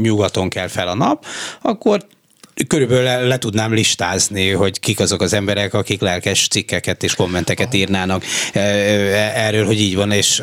[0.02, 1.26] nyugaton kell fel a nap,
[1.62, 2.06] akkor
[2.66, 7.74] körülbelül le, le tudnám listázni, hogy kik azok az emberek, akik lelkes cikkeket és kommenteket
[7.74, 10.42] írnának e, e, erről, hogy így van, és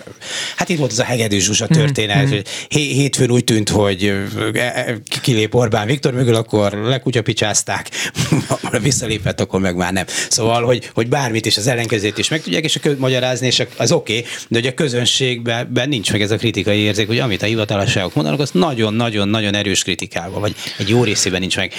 [0.55, 2.30] hát itt volt az a Hegedű Zsuzsa történet, mm-hmm.
[2.30, 4.14] hogy hétfőn úgy tűnt, hogy
[4.53, 7.89] e, kilép Orbán Viktor mögül, akkor lekutyapicsázták,
[8.82, 10.05] visszalépett, akkor meg már nem.
[10.30, 13.64] Szóval, hogy, hogy bármit is az ellenkezőt is meg tudják, és a kö- magyarázni, és
[13.78, 17.41] az oké, okay, de hogy a közönségben nincs meg ez a kritikai érzék, hogy amit
[17.41, 21.74] a hivatalosságok mondanak, az nagyon-nagyon-nagyon erős kritikával, vagy egy jó részében nincs meg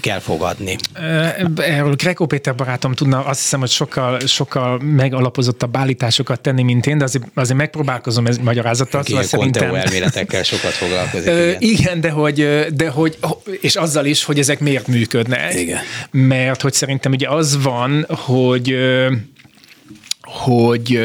[0.00, 0.76] kell fogadni.
[1.56, 6.98] Erről Greco Péter barátom tudna azt hiszem, hogy sokkal, sokkal megalapozottabb állításokat tenni, mint én,
[6.98, 9.02] de azért, azért megpróbálkozom ez magyarázattal.
[9.02, 9.74] Szóval szerintem...
[9.74, 11.28] elméletekkel sokat foglalkozik.
[11.28, 11.56] Igen.
[11.60, 13.18] igen, de hogy, de hogy,
[13.60, 15.54] és azzal is, hogy ezek miért működnek.
[15.54, 15.78] Igen.
[16.10, 18.76] Mert hogy szerintem ugye az van, hogy
[20.22, 21.00] hogy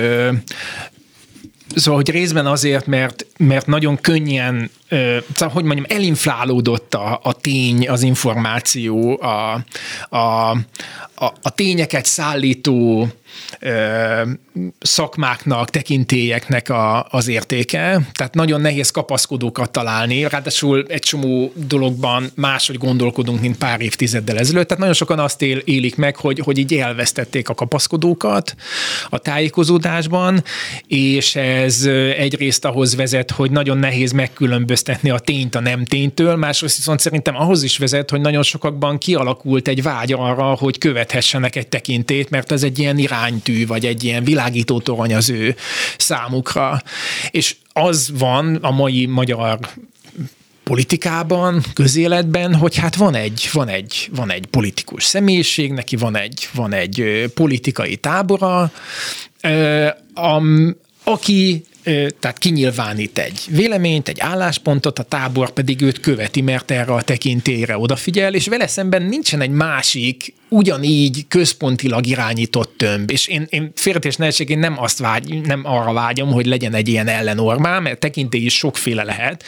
[1.76, 4.70] Szóval, hogy részben azért, mert, mert nagyon könnyen,
[5.34, 9.64] szóval, hogy mondjam, elinflálódott a, a tény, az információ, a,
[10.10, 10.50] a,
[11.16, 13.08] a, a tényeket szállító
[14.80, 22.78] szakmáknak, tekintélyeknek a, az értéke, tehát nagyon nehéz kapaszkodókat találni, ráadásul egy csomó dologban máshogy
[22.78, 26.74] gondolkodunk, mint pár évtizeddel ezelőtt, tehát nagyon sokan azt él, élik meg, hogy, hogy így
[26.74, 28.56] elvesztették a kapaszkodókat
[29.10, 30.44] a tájékozódásban,
[30.88, 31.86] és ez
[32.18, 37.36] egyrészt ahhoz vezet, hogy nagyon nehéz megkülönböztetni a tényt a nem ténytől, másrészt viszont szerintem
[37.36, 42.52] ahhoz is vezet, hogy nagyon sokakban kialakult egy vágy arra, hogy követhessenek egy tekintét, mert
[42.52, 45.56] ez egy ilyen iránytű, vagy egy ilyen világító torony az ő
[45.98, 46.82] számukra.
[47.32, 49.60] És az van a mai magyar
[50.64, 56.50] politikában, közéletben, hogy hát van egy, van egy, van egy politikus személyiség, neki van egy,
[56.54, 58.72] van egy politikai tábora,
[61.04, 61.64] aki
[62.20, 67.78] tehát kinyilvánít egy véleményt, egy álláspontot, a tábor pedig őt követi, mert erre a tekintélyre
[67.78, 73.12] odafigyel, és vele szemben nincsen egy másik ugyanígy központilag irányított tömb.
[73.12, 76.88] És én, én félretés ne én nem, azt vágy, nem arra vágyom, hogy legyen egy
[76.88, 79.43] ilyen ellenormál, mert tekintély is sokféle lehet,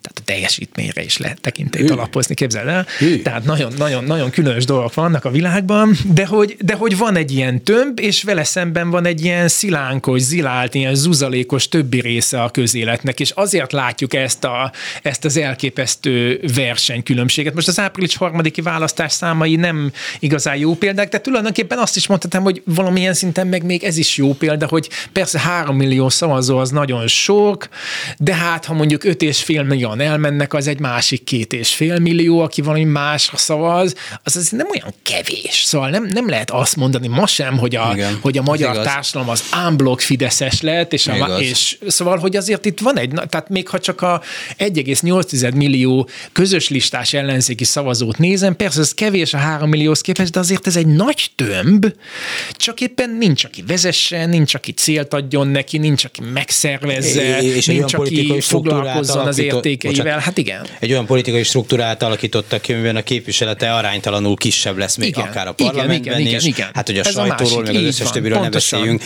[0.00, 2.86] tehát a teljesítményre is lehet tekintélyt alapozni, képzeld el.
[2.98, 3.22] Hű.
[3.22, 7.32] Tehát nagyon, nagyon, nagyon különös dolgok vannak a világban, de hogy, de hogy van egy
[7.32, 12.50] ilyen tömb, és vele szemben van egy ilyen szilánkos, zilált, ilyen zuzalékos többi része a
[12.50, 14.72] közéletnek, és azért látjuk ezt, a,
[15.02, 17.54] ezt az elképesztő versenykülönbséget.
[17.54, 19.92] Most az április harmadiki választás számai nem
[20.26, 24.16] igazán jó példák, de tulajdonképpen azt is mondhatom, hogy valamilyen szinten meg még ez is
[24.16, 27.68] jó példa, hogy persze három millió szavazó az nagyon sok,
[28.18, 31.98] de hát ha mondjuk öt és fél millióan elmennek, az egy másik két és fél
[31.98, 35.62] millió, aki valami másra szavaz, az az nem olyan kevés.
[35.64, 39.28] Szóval nem, nem lehet azt mondani ma sem, hogy a, Igen, hogy a magyar társadalom
[39.28, 43.68] az unblock fideszes lett, és, a, és szóval, hogy azért itt van egy, tehát még
[43.68, 44.22] ha csak a
[44.58, 50.38] 1,8 millió közös listás ellenzéki szavazót nézem, persze ez kevés a 3 millióhoz képest, de
[50.38, 51.86] azért ez egy nagy tömb,
[52.52, 57.94] csak éppen nincs, aki vezesse, nincs, aki célt adjon neki, nincs, aki megszervezze, és nincs,
[57.94, 60.18] aki foglalkozzon az értékeivel.
[60.18, 60.66] Hát igen.
[60.78, 65.48] Egy olyan politikai struktúrát alakítottak ki, amiben a képviselete aránytalanul kisebb lesz, még igen, akár
[65.48, 66.44] a parlamentben igen, igen, is.
[66.44, 66.70] Igen, igen.
[66.74, 69.02] Hát, hogy a Ez sajtóról, a másik, meg az összes többiről ne beszéljünk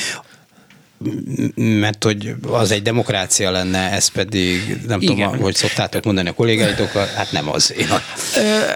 [1.55, 5.17] mert hogy az egy demokrácia lenne, ez pedig, nem Igen.
[5.17, 7.75] tudom, hogy szoktátok mondani a kollégáitokkal, hát nem az.
[7.79, 7.87] Én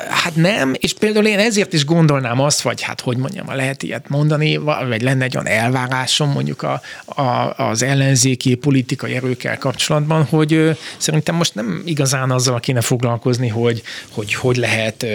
[0.09, 4.09] hát nem, és például én ezért is gondolnám azt, vagy hát hogy mondjam, lehet ilyet
[4.09, 10.79] mondani, vagy lenne egy olyan elvárásom mondjuk a, a, az ellenzéki politikai erőkkel kapcsolatban, hogy
[10.97, 15.07] szerintem most nem igazán azzal kéne foglalkozni, hogy hogy, hogy lehet,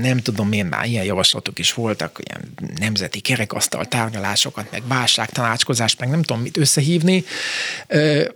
[0.00, 2.40] nem tudom én, már ilyen javaslatok is voltak, ilyen
[2.78, 7.24] nemzeti kerekasztal tárgyalásokat, meg válságtanácskozást, meg nem tudom mit összehívni.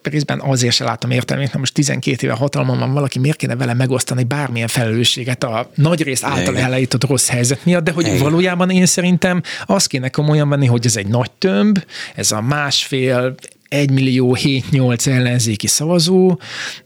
[0.03, 3.75] Részben azért se látom értelmét, mert most 12 éve hatalmon van valaki, miért kéne vele
[3.75, 8.19] megosztani bármilyen felelősséget a nagy rész által elejétott rossz helyzet miatt, de hogy Igen.
[8.19, 13.35] valójában én szerintem azt kéne komolyan venni, hogy ez egy nagy tömb, ez a másfél
[13.73, 16.39] 1 millió 7-8 ellenzéki szavazó,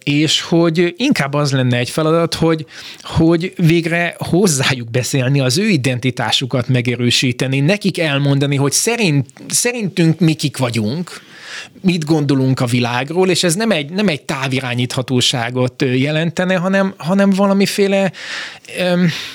[0.02, 2.66] és hogy inkább az lenne egy feladat, hogy,
[3.02, 10.56] hogy végre hozzájuk beszélni, az ő identitásukat megerősíteni, nekik elmondani, hogy szerint, szerintünk mi kik
[10.56, 11.10] vagyunk,
[11.80, 18.12] mit gondolunk a világról, és ez nem egy, nem egy távirányíthatóságot jelentene, hanem, hanem valamiféle,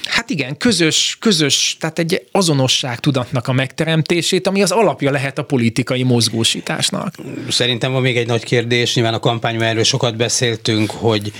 [0.03, 5.43] hát igen, közös, közös, tehát egy azonosság tudatnak a megteremtését, ami az alapja lehet a
[5.43, 7.15] politikai mozgósításnak.
[7.49, 11.31] Szerintem van még egy nagy kérdés, nyilván a kampányban erről sokat beszéltünk, hogy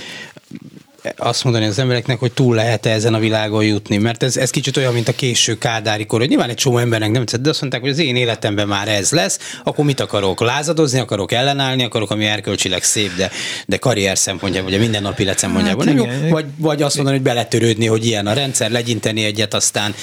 [1.16, 4.76] azt mondani az embereknek, hogy túl lehet-e ezen a világon jutni, mert ez, ez kicsit
[4.76, 7.60] olyan, mint a késő kádári kor, hogy nyilván egy csomó embernek nem tetszett, de azt
[7.60, 10.40] mondták, hogy az én életemben már ez lesz, akkor mit akarok?
[10.40, 13.30] Lázadozni akarok, ellenállni akarok, ami erkölcsileg szép, de,
[13.66, 17.16] de karrier szempontjából, vagy a mindennapi élet szempontjából hát, nem jó, vagy, vagy azt mondani,
[17.16, 19.94] hogy beletörődni, hogy ilyen a rendszer, legyinteni egyet, aztán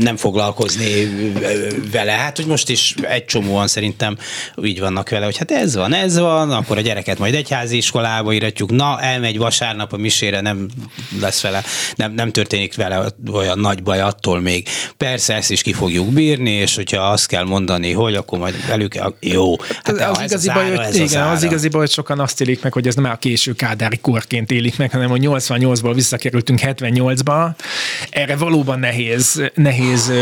[0.00, 0.88] nem foglalkozni
[1.92, 2.12] vele.
[2.12, 4.16] Hát, hogy most is egy csomóan szerintem
[4.62, 8.32] így vannak vele, hogy hát ez van, ez van, akkor a gyereket majd egyházi iskolába
[8.32, 10.68] iratjuk, na, elmegy vasárnap a misé szerencsére nem
[11.20, 11.62] lesz vele,
[11.94, 14.68] nem, nem történik vele olyan nagy baj attól még.
[14.96, 18.94] Persze ezt is ki fogjuk bírni, és hogyha azt kell mondani, hogy akkor majd velük,
[19.20, 19.56] jó.
[19.82, 22.62] Hát az, az, igazi baj, hogy, igen, az, az igazi baj, hogy sokan azt élik
[22.62, 27.50] meg, hogy ez nem a késő kádári korként élik meg, hanem hogy 88-ból visszakerültünk 78-ba.
[28.10, 30.12] Erre valóban nehéz, nehéz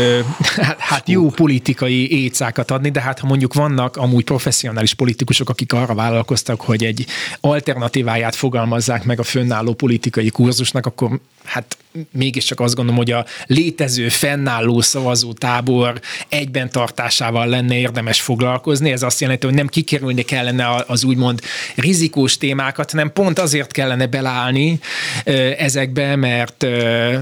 [0.55, 5.73] hát, hát jó politikai éjszákat adni, de hát ha mondjuk vannak amúgy professzionális politikusok, akik
[5.73, 7.05] arra vállalkoztak, hogy egy
[7.41, 11.77] alternatíváját fogalmazzák meg a fönnálló politikai politikai kurzusnak, akkor hát
[12.11, 18.91] mégiscsak azt gondolom, hogy a létező, fennálló szavazótábor egyben tartásával lenne érdemes foglalkozni.
[18.91, 21.41] Ez azt jelenti, hogy nem kikerülni kellene az úgymond
[21.75, 24.79] rizikós témákat, hanem pont azért kellene belállni
[25.57, 26.65] ezekbe, mert,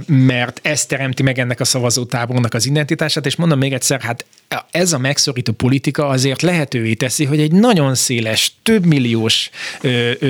[0.05, 4.26] mert ez teremti meg ennek a szavazótábornak az identitását, és mondom még egyszer, hát
[4.72, 9.49] ez a megszorító politika azért lehetővé teszi, hogy egy nagyon széles, több milliós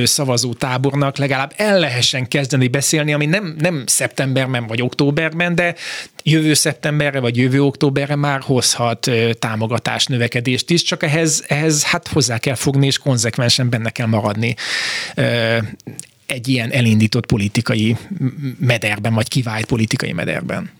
[0.03, 5.75] szavazótábornak legalább el lehessen kezdeni beszélni, ami nem, nem szeptemberben vagy októberben, de
[6.23, 12.37] jövő szeptemberre vagy jövő októberre már hozhat támogatás növekedést is, csak ehhez, ehhez hát hozzá
[12.37, 14.55] kell fogni, és konzekvensen benne kell maradni
[16.27, 17.97] egy ilyen elindított politikai
[18.59, 20.71] mederben, vagy kivált politikai mederben.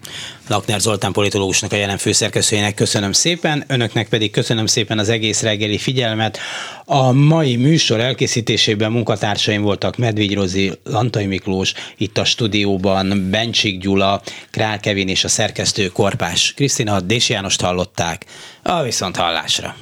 [0.48, 5.78] Lakner Zoltán politológusnak a jelen főszerkesztőjének köszönöm szépen, önöknek pedig köszönöm szépen az egész reggeli
[5.78, 6.40] figyelmet.
[6.86, 14.22] A mai műsor elkészítésében munkatársaim voltak Medvigy Rozi, Lantai Miklós, itt a stúdióban Bencsik Gyula,
[14.52, 18.26] Král Kevin és a szerkesztő Korpás Krisztina Dési Jánost hallották.
[18.64, 19.76] A viszont hallásra.